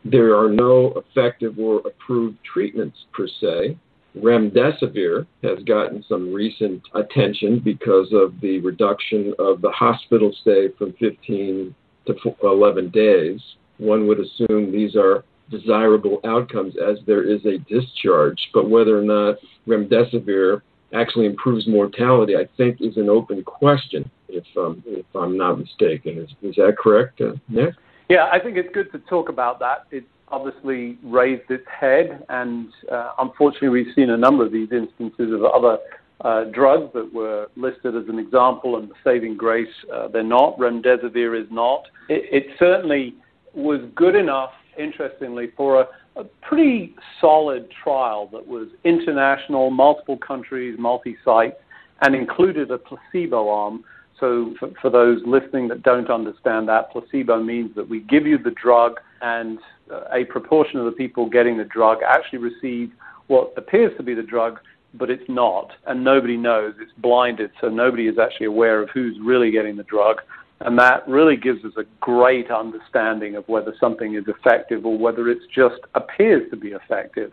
There 0.03 0.35
are 0.35 0.49
no 0.49 0.93
effective 0.93 1.59
or 1.59 1.79
approved 1.79 2.37
treatments 2.43 2.97
per 3.13 3.27
se. 3.27 3.77
Remdesivir 4.17 5.25
has 5.43 5.63
gotten 5.65 6.03
some 6.07 6.33
recent 6.33 6.81
attention 6.93 7.59
because 7.59 8.11
of 8.11 8.39
the 8.41 8.59
reduction 8.59 9.33
of 9.39 9.61
the 9.61 9.71
hospital 9.71 10.35
stay 10.41 10.69
from 10.77 10.93
15 10.93 11.73
to 12.05 12.15
11 12.43 12.89
days. 12.89 13.39
One 13.77 14.07
would 14.07 14.19
assume 14.19 14.71
these 14.71 14.95
are 14.95 15.23
desirable 15.49 16.19
outcomes 16.25 16.75
as 16.77 16.97
there 17.05 17.23
is 17.23 17.45
a 17.45 17.57
discharge, 17.69 18.49
but 18.53 18.69
whether 18.69 18.97
or 18.97 19.01
not 19.01 19.37
remdesivir 19.67 20.61
actually 20.93 21.25
improves 21.25 21.67
mortality, 21.67 22.35
I 22.35 22.47
think, 22.57 22.81
is 22.81 22.97
an 22.97 23.09
open 23.09 23.43
question. 23.43 24.09
If 24.29 24.45
um, 24.57 24.83
if 24.87 25.05
I'm 25.15 25.37
not 25.37 25.59
mistaken, 25.59 26.17
is 26.17 26.29
is 26.41 26.55
that 26.55 26.75
correct, 26.77 27.21
uh, 27.21 27.33
Nick? 27.49 27.75
Yeah, 28.09 28.29
I 28.31 28.39
think 28.39 28.57
it's 28.57 28.73
good 28.73 28.91
to 28.91 28.99
talk 28.99 29.29
about 29.29 29.59
that. 29.59 29.85
It's 29.91 30.07
obviously 30.29 30.97
raised 31.03 31.49
its 31.49 31.65
head, 31.67 32.25
and 32.29 32.69
uh, 32.91 33.11
unfortunately, 33.19 33.69
we've 33.69 33.93
seen 33.95 34.09
a 34.09 34.17
number 34.17 34.45
of 34.45 34.51
these 34.51 34.71
instances 34.71 35.31
of 35.31 35.43
other 35.45 35.77
uh, 36.21 36.45
drugs 36.45 36.91
that 36.93 37.13
were 37.13 37.47
listed 37.55 37.95
as 37.95 38.07
an 38.07 38.19
example 38.19 38.77
and 38.77 38.89
the 38.89 38.95
saving 39.03 39.35
grace. 39.35 39.67
Uh, 39.93 40.07
they're 40.07 40.23
not. 40.23 40.57
Remdesivir 40.57 41.39
is 41.39 41.47
not. 41.51 41.83
It, 42.09 42.45
it 42.45 42.55
certainly 42.57 43.15
was 43.53 43.81
good 43.95 44.15
enough, 44.15 44.51
interestingly, 44.77 45.51
for 45.55 45.81
a 45.81 45.87
a 46.15 46.23
pretty 46.41 46.95
solid 47.19 47.67
trial 47.83 48.29
that 48.31 48.45
was 48.45 48.67
international, 48.83 49.71
multiple 49.71 50.17
countries, 50.17 50.77
multi 50.77 51.17
sites, 51.25 51.57
and 52.01 52.15
included 52.15 52.71
a 52.71 52.77
placebo 52.77 53.49
arm. 53.49 53.83
So, 54.19 54.53
for, 54.59 54.69
for, 54.81 54.89
those 54.89 55.21
listening 55.25 55.67
that 55.69 55.81
don't 55.81 56.09
understand 56.09 56.69
that, 56.69 56.91
placebo 56.91 57.41
means 57.41 57.75
that 57.75 57.87
we 57.87 58.01
give 58.01 58.27
you 58.27 58.37
the 58.37 58.51
drug, 58.51 58.99
and 59.21 59.57
uh, 59.91 60.01
a 60.13 60.23
proportion 60.25 60.79
of 60.79 60.85
the 60.85 60.91
people 60.91 61.29
getting 61.29 61.57
the 61.57 61.65
drug 61.65 61.99
actually 62.07 62.39
receive 62.39 62.91
what 63.27 63.53
appears 63.57 63.91
to 63.97 64.03
be 64.03 64.13
the 64.13 64.23
drug, 64.23 64.59
but 64.93 65.09
it's 65.09 65.27
not, 65.27 65.71
and 65.87 66.03
nobody 66.03 66.37
knows. 66.37 66.73
It's 66.79 66.91
blinded, 66.97 67.51
so 67.59 67.69
nobody 67.69 68.07
is 68.07 68.19
actually 68.19 68.45
aware 68.47 68.81
of 68.81 68.89
who's 68.93 69.17
really 69.21 69.51
getting 69.51 69.75
the 69.75 69.83
drug. 69.83 70.17
And 70.61 70.77
that 70.79 71.07
really 71.07 71.35
gives 71.35 71.65
us 71.65 71.73
a 71.77 71.83
great 71.99 72.49
understanding 72.49 73.35
of 73.35 73.47
whether 73.49 73.73
something 73.79 74.15
is 74.15 74.23
effective 74.27 74.85
or 74.85 74.97
whether 74.97 75.27
it 75.29 75.39
just 75.53 75.81
appears 75.95 76.49
to 76.51 76.55
be 76.55 76.69
effective. 76.69 77.31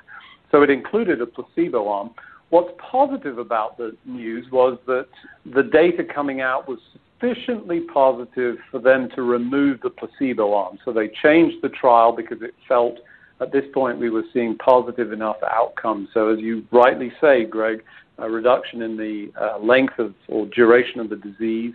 So 0.50 0.62
it 0.62 0.70
included 0.70 1.20
a 1.20 1.26
placebo 1.26 1.86
arm. 1.86 2.10
What's 2.48 2.72
positive 2.78 3.38
about 3.38 3.78
the 3.78 3.96
news 4.04 4.50
was 4.50 4.78
that 4.86 5.06
the 5.46 5.62
data 5.62 6.02
coming 6.02 6.40
out 6.40 6.66
was 6.66 6.80
sufficiently 7.20 7.80
positive 7.80 8.56
for 8.70 8.80
them 8.80 9.08
to 9.14 9.22
remove 9.22 9.80
the 9.82 9.90
placebo 9.90 10.54
arm. 10.54 10.78
So 10.84 10.92
they 10.92 11.08
changed 11.22 11.58
the 11.62 11.68
trial 11.68 12.12
because 12.12 12.42
it 12.42 12.54
felt 12.66 12.98
at 13.40 13.52
this 13.52 13.64
point 13.72 13.98
we 13.98 14.10
were 14.10 14.24
seeing 14.32 14.56
positive 14.58 15.12
enough 15.12 15.36
outcomes. 15.48 16.08
So 16.12 16.28
as 16.28 16.38
you 16.40 16.64
rightly 16.70 17.12
say, 17.20 17.44
Gregg, 17.44 17.82
a 18.18 18.28
reduction 18.28 18.82
in 18.82 18.96
the 18.96 19.32
uh, 19.40 19.58
length 19.58 19.98
of 19.98 20.14
or 20.28 20.46
duration 20.46 21.00
of 21.00 21.08
the 21.08 21.16
disease, 21.16 21.74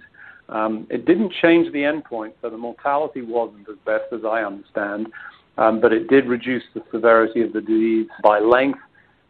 um, 0.50 0.86
it 0.90 1.06
didn't 1.06 1.34
change 1.42 1.72
the 1.74 1.80
endpoint, 1.80 2.34
so 2.42 2.50
the 2.50 2.58
mortality 2.58 3.22
wasn't 3.22 3.68
as 3.68 3.78
best 3.86 4.06
as 4.14 4.22
I 4.24 4.44
understand, 4.44 5.08
um, 5.58 5.82
but 5.82 5.92
it 5.92 6.08
did 6.08 6.28
reduce 6.28 6.64
the 6.76 6.84
severity 6.92 7.42
of 7.42 7.52
the 7.52 7.62
disease 7.62 8.08
by 8.22 8.40
length, 8.40 8.80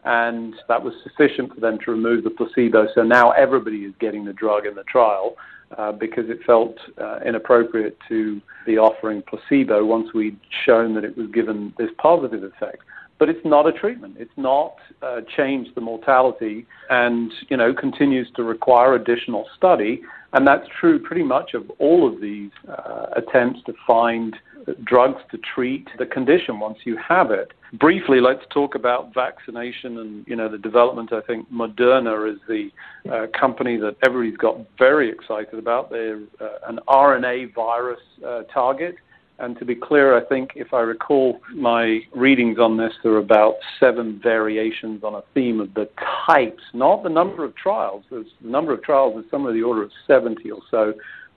and 0.03 0.53
that 0.67 0.83
was 0.83 0.93
sufficient 1.03 1.53
for 1.53 1.61
them 1.61 1.79
to 1.85 1.91
remove 1.91 2.25
the 2.25 2.31
placebo. 2.31 2.87
So 2.93 3.03
now 3.03 3.31
everybody 3.31 3.85
is 3.85 3.93
getting 3.99 4.25
the 4.25 4.33
drug 4.33 4.65
in 4.65 4.75
the 4.75 4.83
trial 4.83 5.35
uh, 5.77 5.91
because 5.91 6.29
it 6.29 6.39
felt 6.45 6.75
uh, 6.97 7.19
inappropriate 7.25 7.97
to 8.07 8.41
be 8.65 8.77
offering 8.77 9.21
placebo 9.23 9.85
once 9.85 10.13
we'd 10.13 10.39
shown 10.65 10.93
that 10.95 11.03
it 11.03 11.17
was 11.17 11.27
given 11.31 11.73
this 11.77 11.89
positive 11.97 12.43
effect 12.43 12.83
but 13.17 13.29
it's 13.29 13.45
not 13.45 13.67
a 13.67 13.71
treatment. 13.71 14.15
It's 14.19 14.37
not 14.37 14.75
uh, 15.01 15.21
changed 15.35 15.71
the 15.75 15.81
mortality, 15.81 16.65
and 16.89 17.31
you 17.49 17.57
know 17.57 17.73
continues 17.73 18.29
to 18.35 18.43
require 18.43 18.95
additional 18.95 19.47
study. 19.55 20.01
And 20.33 20.45
that's 20.45 20.67
true 20.81 20.99
pretty 20.99 21.23
much 21.23 21.53
of 21.53 21.69
all 21.79 22.11
of 22.11 22.19
these 22.19 22.51
uh, 22.67 23.05
attempts 23.15 23.61
to 23.67 23.73
find 23.87 24.35
drugs 24.83 25.21
to 25.31 25.37
treat 25.37 25.87
the 25.97 26.05
condition 26.05 26.59
once 26.59 26.79
you 26.85 26.97
have 26.97 27.31
it. 27.31 27.51
Briefly, 27.73 28.19
let's 28.19 28.41
talk 28.51 28.75
about 28.75 29.13
vaccination 29.13 29.97
and 29.99 30.27
you 30.27 30.35
know 30.35 30.49
the 30.49 30.57
development. 30.57 31.13
I 31.13 31.21
think 31.21 31.51
Moderna 31.51 32.31
is 32.31 32.39
the 32.47 32.69
uh, 33.11 33.27
company 33.37 33.77
that 33.77 33.95
everybody's 34.05 34.37
got 34.37 34.57
very 34.77 35.09
excited 35.09 35.59
about. 35.59 35.89
They're 35.89 36.21
uh, 36.41 36.67
an 36.67 36.79
RNA 36.87 37.53
virus 37.53 37.99
uh, 38.25 38.43
target 38.53 38.95
and 39.39 39.57
to 39.59 39.65
be 39.65 39.75
clear, 39.75 40.17
I 40.17 40.23
think 40.23 40.51
if 40.55 40.73
I 40.73 40.79
recall 40.79 41.41
my 41.53 41.99
readings 42.15 42.57
on 42.57 42.77
this, 42.77 42.93
there 43.03 43.13
are 43.13 43.17
about 43.17 43.55
seven 43.79 44.19
variations 44.23 45.03
on 45.03 45.15
a 45.15 45.21
theme 45.33 45.59
of 45.59 45.73
the 45.73 45.89
types, 46.25 46.63
not 46.73 47.03
the 47.03 47.09
number 47.09 47.43
of 47.43 47.55
trials. 47.55 48.05
There's, 48.09 48.27
the 48.41 48.49
number 48.49 48.73
of 48.73 48.81
trials 48.81 49.23
is 49.23 49.29
somewhere 49.29 49.51
in 49.51 49.59
the 49.59 49.65
order 49.65 49.83
of 49.83 49.91
70 50.07 50.49
or 50.51 50.61
so 50.71 50.93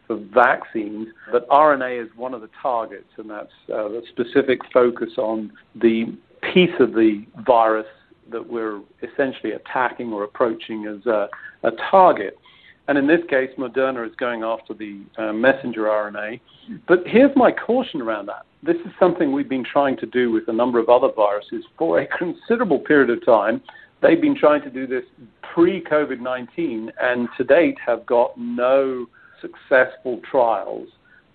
for 0.07 0.17
vaccines, 0.17 1.09
but 1.33 1.49
RNA 1.49 2.05
is 2.05 2.09
one 2.17 2.35
of 2.35 2.41
the 2.41 2.51
targets, 2.63 3.11
and 3.19 3.29
that's 3.29 3.53
uh, 3.73 3.89
the 3.89 4.03
specific 4.11 4.61
focus 4.73 5.11
on 5.19 5.53
the 5.75 6.17
piece 6.55 6.75
of 6.79 6.93
the 6.93 7.25
virus 7.45 7.87
that 8.31 8.49
we're 8.49 8.81
essentially 9.03 9.53
attacking 9.53 10.13
or 10.13 10.23
approaching 10.23 10.87
as 10.87 11.05
a, 11.07 11.29
a 11.65 11.71
target. 11.91 12.39
And 12.89 12.97
in 12.97 13.07
this 13.07 13.21
case, 13.29 13.51
Moderna 13.59 14.09
is 14.09 14.15
going 14.17 14.43
after 14.43 14.73
the 14.73 15.01
uh, 15.19 15.33
messenger 15.33 15.83
RNA. 15.83 16.41
But 16.89 17.01
here's 17.07 17.35
my 17.37 17.53
caution 17.53 18.01
around 18.01 18.27
that. 18.27 18.47
This 18.63 18.77
is 18.77 18.93
something 18.99 19.31
we've 19.31 19.49
been 19.49 19.65
trying 19.65 19.99
to 19.99 20.07
do 20.07 20.33
with 20.33 20.49
a 20.49 20.53
number 20.53 20.79
of 20.79 20.89
other 20.89 21.09
viruses 21.15 21.65
for 21.77 22.01
a 22.01 22.07
considerable 22.19 22.79
period 22.79 23.11
of 23.11 23.25
time. 23.25 23.61
They've 24.01 24.21
been 24.21 24.37
trying 24.37 24.63
to 24.63 24.71
do 24.71 24.87
this 24.87 25.05
pre 25.43 25.83
COVID 25.85 26.21
19 26.21 26.91
and 27.01 27.29
to 27.37 27.45
date 27.45 27.77
have 27.85 28.07
got 28.07 28.39
no 28.39 29.07
successful 29.41 30.21
trials 30.31 30.89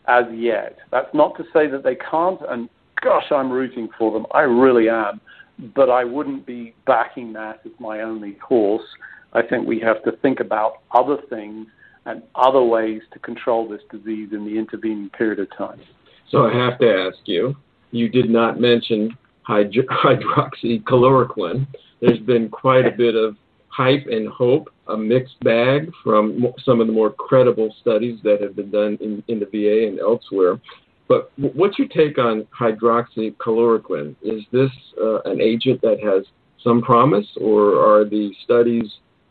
as 0.07 0.25
yet. 0.33 0.77
That's 0.91 1.13
not 1.13 1.35
to 1.37 1.43
say 1.53 1.67
that 1.67 1.83
they 1.83 1.95
can't, 1.95 2.39
and 2.49 2.67
gosh, 3.01 3.31
I'm 3.31 3.51
rooting 3.51 3.89
for 3.97 4.11
them. 4.11 4.25
I 4.33 4.41
really 4.41 4.89
am. 4.89 5.21
But 5.75 5.89
I 5.89 6.03
wouldn't 6.03 6.47
be 6.47 6.73
backing 6.87 7.31
that 7.33 7.59
as 7.63 7.71
my 7.79 8.01
only 8.01 8.37
horse. 8.39 8.81
I 9.33 9.41
think 9.41 9.67
we 9.67 9.79
have 9.79 10.03
to 10.03 10.11
think 10.21 10.39
about 10.39 10.81
other 10.91 11.17
things 11.29 11.67
and 12.05 12.21
other 12.35 12.61
ways 12.61 13.01
to 13.13 13.19
control 13.19 13.67
this 13.67 13.81
disease 13.91 14.29
in 14.31 14.45
the 14.45 14.57
intervening 14.57 15.09
period 15.09 15.39
of 15.39 15.55
time. 15.57 15.79
So 16.29 16.45
I 16.45 16.53
have 16.53 16.79
to 16.79 17.07
ask 17.07 17.17
you, 17.25 17.55
you 17.91 18.09
did 18.09 18.29
not 18.29 18.59
mention 18.59 19.17
hydro- 19.43 19.83
hydroxychloroquine. 19.89 21.67
There's 22.01 22.19
been 22.19 22.49
quite 22.49 22.85
a 22.85 22.91
bit 22.91 23.15
of 23.15 23.35
hype 23.69 24.05
and 24.07 24.27
hope, 24.27 24.69
a 24.87 24.97
mixed 24.97 25.39
bag 25.39 25.91
from 26.03 26.45
some 26.63 26.79
of 26.81 26.87
the 26.87 26.93
more 26.93 27.11
credible 27.11 27.73
studies 27.81 28.19
that 28.23 28.41
have 28.41 28.55
been 28.55 28.69
done 28.69 28.97
in, 29.01 29.23
in 29.27 29.39
the 29.39 29.45
VA 29.45 29.87
and 29.87 29.99
elsewhere. 29.99 30.59
But 31.07 31.31
what's 31.37 31.79
your 31.79 31.87
take 31.87 32.17
on 32.17 32.47
hydroxychloroquine? 32.57 34.15
Is 34.21 34.43
this 34.51 34.69
uh, 35.01 35.21
an 35.21 35.41
agent 35.41 35.81
that 35.81 35.99
has 36.03 36.25
some 36.63 36.81
promise, 36.81 37.27
or 37.37 37.77
are 37.79 38.05
the 38.05 38.31
studies 38.43 38.85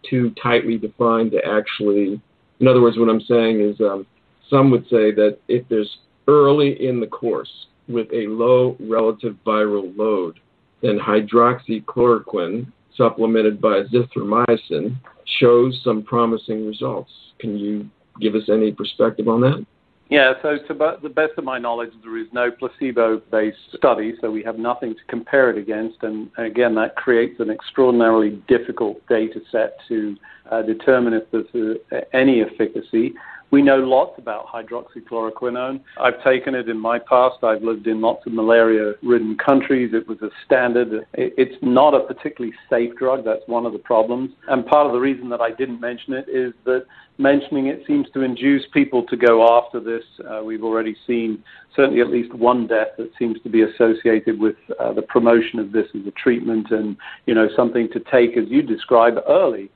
too 0.08 0.34
tightly 0.42 0.78
defined 0.78 1.32
to 1.32 1.44
actually? 1.44 2.20
In 2.60 2.68
other 2.68 2.80
words, 2.80 2.98
what 2.98 3.08
I'm 3.08 3.20
saying 3.20 3.60
is, 3.60 3.80
um, 3.80 4.06
some 4.48 4.70
would 4.70 4.84
say 4.84 5.12
that 5.12 5.38
if 5.48 5.66
there's 5.68 5.98
early 6.28 6.86
in 6.86 7.00
the 7.00 7.06
course 7.06 7.66
with 7.88 8.06
a 8.12 8.26
low 8.26 8.76
relative 8.80 9.36
viral 9.46 9.96
load, 9.96 10.38
then 10.82 10.98
hydroxychloroquine 10.98 12.66
supplemented 12.96 13.60
by 13.60 13.82
azithromycin 13.82 14.94
shows 15.40 15.80
some 15.82 16.02
promising 16.02 16.66
results. 16.66 17.10
Can 17.38 17.56
you 17.56 17.88
give 18.20 18.34
us 18.34 18.48
any 18.48 18.72
perspective 18.72 19.28
on 19.28 19.40
that? 19.40 19.64
Yeah, 20.12 20.34
so 20.42 20.58
to 20.58 20.98
the 21.02 21.08
best 21.08 21.32
of 21.38 21.44
my 21.44 21.58
knowledge, 21.58 21.88
there 22.02 22.18
is 22.18 22.26
no 22.34 22.50
placebo-based 22.50 23.56
study, 23.74 24.12
so 24.20 24.30
we 24.30 24.42
have 24.42 24.58
nothing 24.58 24.94
to 24.94 25.00
compare 25.08 25.48
it 25.48 25.56
against. 25.56 26.02
And 26.02 26.30
again, 26.36 26.74
that 26.74 26.96
creates 26.96 27.40
an 27.40 27.48
extraordinarily 27.48 28.42
difficult 28.46 29.00
data 29.08 29.40
set 29.50 29.78
to 29.88 30.14
uh, 30.50 30.60
determine 30.60 31.14
if 31.14 31.30
there's 31.30 31.80
uh, 31.90 32.00
any 32.12 32.42
efficacy. 32.42 33.14
We 33.52 33.60
know 33.60 33.76
lots 33.76 34.18
about 34.18 34.46
hydroxychloroquine. 34.46 35.82
I've 36.00 36.24
taken 36.24 36.54
it 36.54 36.70
in 36.70 36.78
my 36.78 36.98
past. 36.98 37.44
I've 37.44 37.62
lived 37.62 37.86
in 37.86 38.00
lots 38.00 38.26
of 38.26 38.32
malaria 38.32 38.94
ridden 39.02 39.36
countries. 39.36 39.90
It 39.92 40.08
was 40.08 40.22
a 40.22 40.30
standard. 40.46 41.06
It's 41.12 41.56
not 41.60 41.92
a 41.92 42.00
particularly 42.00 42.56
safe 42.70 42.96
drug. 42.96 43.26
That's 43.26 43.42
one 43.48 43.66
of 43.66 43.74
the 43.74 43.78
problems. 43.78 44.30
And 44.48 44.64
part 44.64 44.86
of 44.86 44.94
the 44.94 45.00
reason 45.00 45.28
that 45.28 45.42
I 45.42 45.50
didn't 45.50 45.82
mention 45.82 46.14
it 46.14 46.30
is 46.30 46.54
that 46.64 46.86
mentioning 47.18 47.66
it 47.66 47.82
seems 47.86 48.06
to 48.14 48.22
induce 48.22 48.62
people 48.72 49.04
to 49.04 49.18
go 49.18 49.46
after 49.58 49.80
this. 49.80 50.04
Uh, 50.26 50.42
we've 50.42 50.64
already 50.64 50.96
seen 51.06 51.44
certainly 51.76 52.00
at 52.00 52.08
least 52.08 52.32
one 52.32 52.66
death 52.66 52.96
that 52.96 53.10
seems 53.18 53.38
to 53.42 53.50
be 53.50 53.60
associated 53.60 54.40
with 54.40 54.56
uh, 54.80 54.94
the 54.94 55.02
promotion 55.02 55.58
of 55.58 55.72
this 55.72 55.88
as 55.94 56.06
a 56.06 56.10
treatment 56.12 56.70
and, 56.70 56.96
you 57.26 57.34
know, 57.34 57.50
something 57.54 57.90
to 57.92 58.00
take, 58.10 58.38
as 58.38 58.44
you 58.48 58.62
describe, 58.62 59.16
early. 59.28 59.70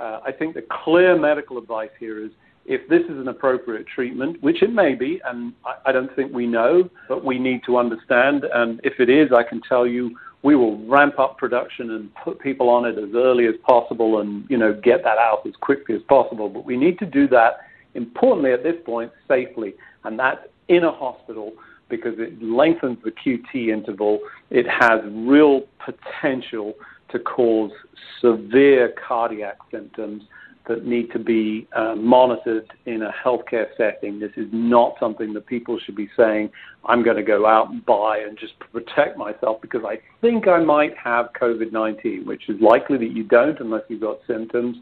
Uh, 0.00 0.18
I 0.26 0.32
think 0.32 0.54
the 0.54 0.66
clear 0.82 1.16
medical 1.16 1.58
advice 1.58 1.90
here 2.00 2.24
is 2.24 2.32
if 2.66 2.88
this 2.88 3.02
is 3.02 3.18
an 3.18 3.28
appropriate 3.28 3.86
treatment, 3.86 4.42
which 4.42 4.62
it 4.62 4.72
may 4.72 4.94
be, 4.94 5.20
and 5.24 5.52
I, 5.64 5.90
I 5.90 5.92
don't 5.92 6.14
think 6.14 6.32
we 6.32 6.46
know, 6.46 6.88
but 7.08 7.24
we 7.24 7.38
need 7.38 7.62
to 7.66 7.78
understand. 7.78 8.44
And 8.52 8.80
if 8.84 9.00
it 9.00 9.08
is, 9.08 9.30
I 9.32 9.42
can 9.42 9.60
tell 9.68 9.86
you 9.86 10.16
we 10.42 10.56
will 10.56 10.78
ramp 10.86 11.18
up 11.18 11.36
production 11.36 11.90
and 11.90 12.10
put 12.24 12.40
people 12.40 12.70
on 12.70 12.86
it 12.86 12.98
as 12.98 13.10
early 13.14 13.46
as 13.46 13.54
possible 13.62 14.20
and 14.20 14.44
you 14.48 14.56
know 14.56 14.72
get 14.72 15.02
that 15.04 15.18
out 15.18 15.42
as 15.46 15.52
quickly 15.60 15.94
as 15.94 16.02
possible. 16.08 16.48
But 16.48 16.64
we 16.64 16.76
need 16.76 16.98
to 17.00 17.06
do 17.06 17.28
that 17.28 17.58
importantly 17.94 18.52
at 18.52 18.62
this 18.62 18.76
point 18.84 19.12
safely, 19.28 19.74
and 20.04 20.18
that's 20.18 20.40
in 20.68 20.84
a 20.84 20.92
hospital 20.92 21.52
because 21.88 22.14
it 22.18 22.40
lengthens 22.42 22.98
the 23.04 23.10
QT 23.10 23.68
interval. 23.68 24.20
It 24.50 24.66
has 24.68 25.00
real 25.12 25.62
potential 25.84 26.74
to 27.10 27.18
cause 27.18 27.72
severe 28.20 28.94
cardiac 29.06 29.58
symptoms 29.70 30.22
that 30.68 30.84
need 30.84 31.10
to 31.12 31.18
be 31.18 31.66
uh, 31.74 31.94
monitored 31.94 32.70
in 32.86 33.02
a 33.02 33.12
healthcare 33.24 33.66
setting. 33.76 34.20
This 34.20 34.32
is 34.36 34.46
not 34.52 34.94
something 35.00 35.32
that 35.32 35.46
people 35.46 35.78
should 35.78 35.96
be 35.96 36.08
saying, 36.16 36.50
I'm 36.84 37.02
going 37.02 37.16
to 37.16 37.22
go 37.22 37.46
out 37.46 37.70
and 37.70 37.84
buy 37.84 38.18
and 38.18 38.38
just 38.38 38.58
protect 38.58 39.16
myself 39.16 39.60
because 39.60 39.82
I 39.84 39.98
think 40.20 40.48
I 40.48 40.62
might 40.62 40.96
have 40.96 41.30
COVID 41.40 41.72
19, 41.72 42.26
which 42.26 42.48
is 42.48 42.60
likely 42.60 42.98
that 42.98 43.12
you 43.12 43.24
don't 43.24 43.58
unless 43.60 43.82
you've 43.88 44.02
got 44.02 44.18
symptoms. 44.26 44.76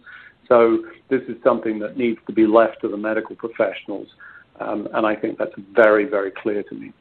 So 0.49 0.79
this 1.11 1.23
is 1.29 1.37
something 1.45 1.79
that 1.81 1.97
needs 1.97 2.19
to 2.27 2.33
be 2.33 2.47
left 2.47 2.81
to 2.81 2.89
the 2.89 2.97
medical 2.97 3.37
professionals. 3.37 4.09
Um, 4.61 4.89
and 4.95 5.07
I 5.07 5.15
think 5.15 5.39
that's 5.39 5.55
very, 5.73 6.05
very 6.05 6.33
clear 6.33 6.63
to 6.65 6.75
me. 6.75 6.93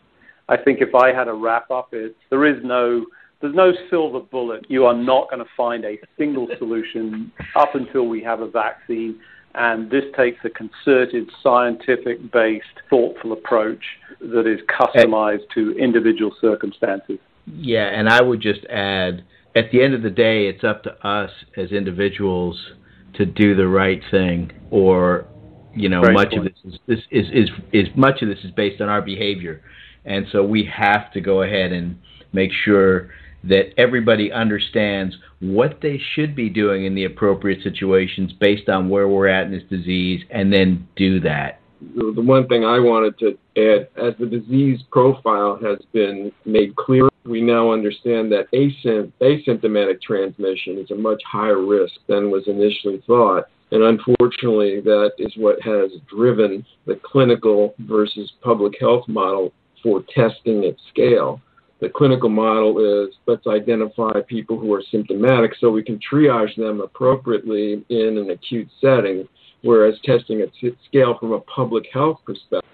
I 0.50 0.58
think 0.58 0.80
if 0.82 0.96
I 0.96 1.12
had 1.12 1.28
a 1.28 1.34
wrap 1.34 1.72
up, 1.72 1.90
it 1.92 2.16
there 2.30 2.46
is 2.46 2.64
no 2.64 3.06
there's 3.42 3.56
no 3.56 3.72
silver 3.90 4.20
bullet. 4.20 4.66
You 4.70 4.86
are 4.86 4.96
not 4.96 5.30
going 5.30 5.44
to 5.44 5.50
find 5.56 5.86
a 5.86 5.98
single 6.18 6.48
solution 6.58 7.32
up 7.56 7.76
until 7.76 8.08
we 8.08 8.22
have 8.24 8.42
a 8.42 8.50
vaccine. 8.50 9.20
And 9.56 9.90
this 9.90 10.04
takes 10.16 10.38
a 10.44 10.50
concerted, 10.50 11.30
scientific 11.42 12.32
based, 12.32 12.66
thoughtful 12.90 13.34
approach 13.34 13.84
that 14.20 14.46
is 14.48 14.60
customized 14.68 15.50
to 15.56 15.72
individual 15.78 16.32
circumstances. 16.40 17.18
Yeah, 17.46 17.88
and 17.88 18.10
I 18.10 18.22
would 18.22 18.42
just 18.42 18.66
add 18.66 19.24
at 19.58 19.72
the 19.72 19.82
end 19.82 19.94
of 19.94 20.04
the 20.04 20.10
day, 20.10 20.48
it's 20.48 20.64
up 20.64 20.84
to 20.84 21.08
us 21.08 21.32
as 21.56 21.72
individuals 21.72 22.74
to 23.16 23.26
do 23.26 23.56
the 23.56 23.68
right 23.68 24.02
thing, 24.12 24.52
or 24.70 25.26
you 25.74 25.90
know, 25.90 26.02
much 26.02 26.30
point. 26.30 26.48
of 26.48 26.54
this 26.54 26.74
is, 26.74 26.80
this 26.88 27.00
is, 27.10 27.26
is 27.34 27.50
is 27.74 27.88
much 27.96 28.22
of 28.22 28.30
this 28.30 28.40
is 28.44 28.52
based 28.52 28.82
on 28.82 28.90
our 28.90 29.02
behavior, 29.02 29.64
and 30.06 30.28
so 30.32 30.44
we 30.44 30.64
have 30.66 31.12
to 31.14 31.22
go 31.22 31.42
ahead 31.42 31.72
and 31.72 31.98
make 32.34 32.52
sure 32.66 33.10
that 33.48 33.74
everybody 33.78 34.32
understands 34.32 35.16
what 35.40 35.80
they 35.82 36.00
should 36.14 36.36
be 36.36 36.50
doing 36.50 36.86
in 36.86 36.96
the 36.96 37.06
appropriate 37.06 37.62
situations 37.64 38.34
based 38.40 38.70
on 38.70 38.90
where 38.90 39.08
we're 39.08 39.28
at 39.28 39.46
in 39.46 39.52
this 39.52 39.64
disease 39.70 40.24
and 40.30 40.52
then 40.52 40.88
do 40.96 41.20
that. 41.22 41.60
The 41.96 42.22
one 42.22 42.48
thing 42.48 42.66
I 42.66 42.80
wanted 42.80 43.20
to 43.20 43.38
add, 43.56 43.88
as 44.04 44.14
the 44.20 44.26
disease 44.26 44.80
profile 44.92 45.60
has 45.62 45.78
been 45.94 46.32
made 46.46 46.76
clear, 46.76 47.08
we 47.24 47.42
now 47.42 47.72
understand 47.72 48.32
that 48.32 48.52
asymptomatic 48.52 50.02
transmission 50.02 50.80
is 50.80 50.90
a 50.90 50.96
much 50.96 51.22
higher 51.30 51.64
risk 51.64 51.94
than 52.08 52.32
was 52.32 52.48
initially 52.48 53.04
thought. 53.06 53.46
And 53.72 53.84
unfortunately, 53.84 54.80
that 54.82 55.12
is 55.20 55.34
what 55.36 55.62
has 55.62 55.92
driven 56.10 56.66
the 56.86 57.00
clinical 57.04 57.76
versus 57.80 58.32
public 58.42 58.74
health 58.80 59.08
model 59.08 59.54
for 59.84 60.04
testing 60.16 60.66
at 60.66 60.76
scale 60.90 61.42
the 61.80 61.90
clinical 61.90 62.30
model 62.30 62.80
is 62.80 63.16
let's 63.28 63.46
identify 63.46 64.22
people 64.28 64.60
who 64.60 64.74
are 64.74 64.84
symptomatic 64.92 65.54
so 65.60 65.70
we 65.70 65.84
can 65.84 66.00
triage 66.00 66.56
them 66.56 66.82
appropriately 66.82 67.86
in 67.90 68.18
an 68.18 68.32
acute 68.32 68.68
setting, 68.82 69.28
whereas 69.62 69.96
testing 70.04 70.42
at 70.42 70.50
scale 70.86 71.18
from 71.20 71.34
a 71.34 71.40
public 71.42 71.86
health 71.94 72.20
perspective 72.26 72.70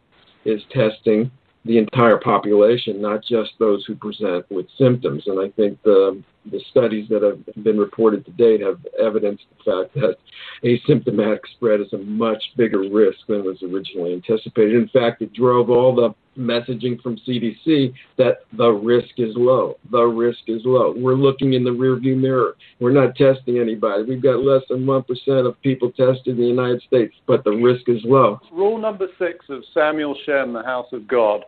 is 0.45 0.61
testing 0.71 1.29
the 1.65 1.77
entire 1.77 2.17
population, 2.17 3.01
not 3.01 3.23
just 3.23 3.51
those 3.59 3.85
who 3.85 3.95
present 3.95 4.45
with 4.49 4.65
symptoms. 4.77 5.23
And 5.27 5.39
I 5.39 5.49
think 5.49 5.81
the, 5.83 6.21
the 6.51 6.61
studies 6.69 7.07
that 7.09 7.21
have 7.21 7.63
been 7.63 7.77
reported 7.77 8.25
to 8.25 8.31
date 8.31 8.61
have 8.61 8.79
evidenced 8.99 9.43
the 9.49 9.71
fact 9.71 9.93
that 9.95 10.17
asymptomatic 10.63 11.39
spread 11.55 11.79
is 11.79 11.93
a 11.93 11.97
much 11.97 12.43
bigger 12.57 12.81
risk 12.89 13.19
than 13.27 13.43
was 13.43 13.61
originally 13.63 14.13
anticipated. 14.13 14.75
In 14.75 14.89
fact, 14.89 15.21
it 15.21 15.33
drove 15.33 15.69
all 15.69 15.95
the 15.95 16.13
messaging 16.37 16.99
from 17.01 17.17
CDC 17.27 17.93
that 18.17 18.39
the 18.57 18.69
risk 18.69 19.11
is 19.17 19.33
low. 19.35 19.77
The 19.91 20.01
risk 20.01 20.39
is 20.47 20.61
low. 20.65 20.93
We're 20.97 21.13
looking 21.13 21.53
in 21.53 21.63
the 21.63 21.69
rearview 21.69 22.17
mirror. 22.17 22.55
We're 22.79 22.91
not 22.91 23.15
testing 23.15 23.59
anybody. 23.59 24.03
We've 24.03 24.21
got 24.21 24.43
less 24.43 24.63
than 24.69 24.85
1% 24.85 25.47
of 25.47 25.61
people 25.61 25.91
tested 25.91 26.27
in 26.27 26.37
the 26.37 26.43
United 26.43 26.81
States, 26.81 27.13
but 27.27 27.43
the 27.43 27.51
risk 27.51 27.87
is 27.87 28.01
low. 28.03 28.39
Rule 28.51 28.79
number 28.79 29.07
six 29.19 29.45
of 29.49 29.63
Samuel 29.73 30.17
Shem, 30.25 30.53
the 30.53 30.63
House 30.63 30.91
of 30.91 31.07
God 31.07 31.43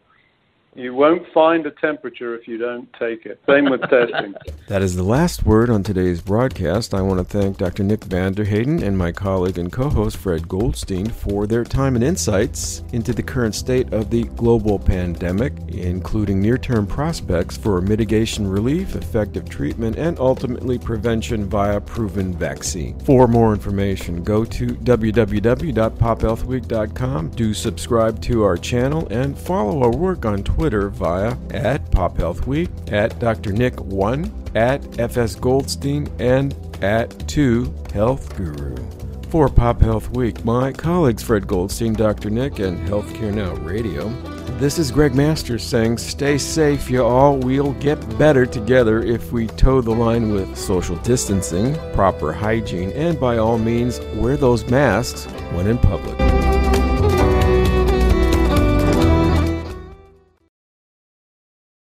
You 0.78 0.94
won't 0.94 1.26
find 1.34 1.66
a 1.66 1.72
temperature 1.72 2.36
if 2.36 2.50
you 2.50 2.58
don't 2.58 2.92
take 3.00 3.26
it. 3.26 3.40
Same 3.48 3.70
with 3.70 3.80
testing. 3.82 4.36
That 4.68 4.82
is 4.82 4.96
the 4.96 5.04
last 5.04 5.46
word 5.46 5.70
on 5.70 5.84
today's 5.84 6.22
broadcast. 6.22 6.96
I 6.96 7.02
want 7.04 7.20
to 7.20 7.24
thank 7.24 7.58
Dr. 7.58 7.84
Nick 7.84 8.04
van 8.06 8.34
Terheyden 8.34 8.82
and 8.82 8.98
my 8.98 9.12
colleague 9.12 9.60
and 9.60 9.72
co 9.72 9.90
host 9.90 10.18
Fred 10.18 10.50
Goldstein 10.50 11.06
for 11.06 11.46
their 11.46 11.64
time 11.64 11.94
and 11.94 12.04
insights 12.04 12.82
into 12.94 13.14
the 13.14 13.22
current 13.22 13.54
state 13.54 13.94
of 13.94 14.10
the 14.10 14.24
global 14.24 14.80
pandemic, 14.80 15.54
including 15.68 16.42
near 16.42 16.58
term 16.58 16.88
prospects 16.88 17.56
for 17.56 17.80
mitigation 17.80 18.48
relief, 18.48 18.96
effective 18.96 19.48
treatment, 19.48 20.00
and 20.00 20.18
ultimately 20.18 20.80
prevention 20.80 21.48
via 21.48 21.80
proven 21.80 22.34
vaccine. 22.34 22.98
For 23.02 23.28
more 23.28 23.54
information, 23.54 24.24
go 24.24 24.44
to 24.46 24.70
www.pophealthweek.com, 24.70 27.30
do 27.30 27.54
subscribe 27.54 28.20
to 28.24 28.42
our 28.42 28.58
channel, 28.58 29.08
and 29.12 29.38
follow 29.38 29.84
our 29.84 29.96
work 29.96 30.26
on 30.26 30.44
Twitter 30.44 30.65
Twitter 30.66 30.90
via 30.90 31.38
at 31.52 31.92
Pop 31.92 32.18
Health 32.18 32.48
Week, 32.48 32.72
at 32.88 33.20
Dr. 33.20 33.52
Nick1, 33.52 34.56
at 34.56 35.00
FS 35.00 35.36
Goldstein, 35.36 36.12
and 36.18 36.56
at 36.84 37.28
2 37.28 37.72
Health 37.94 38.36
Guru. 38.36 38.76
For 39.30 39.48
Pop 39.48 39.80
Health 39.80 40.10
Week, 40.10 40.44
my 40.44 40.72
colleagues 40.72 41.22
Fred 41.22 41.46
Goldstein, 41.46 41.94
Dr. 41.94 42.32
Nick, 42.32 42.58
and 42.58 42.80
Healthcare 42.90 43.32
Now 43.32 43.54
Radio. 43.58 44.10
This 44.58 44.80
is 44.80 44.90
Gregg 44.90 45.14
Masters 45.14 45.64
saying, 45.64 46.00
Stay 46.00 46.40
safe, 46.40 46.90
you 46.90 47.04
all. 47.04 47.38
We'll 47.38 47.74
get 47.74 48.18
better 48.18 48.48
together 48.48 49.04
if 49.04 49.32
we 49.32 49.46
toe 49.46 49.82
the 49.82 49.92
line 49.92 50.34
with 50.34 50.58
social 50.58 50.96
distancing, 51.04 51.76
proper 51.94 52.34
hygiene, 52.34 52.90
and 52.94 53.20
by 53.20 53.38
all 53.38 53.60
means, 53.60 54.00
wear 54.16 54.36
those 54.36 54.68
masks 54.68 55.26
when 55.52 55.68
in 55.68 55.78
public. 55.78 56.45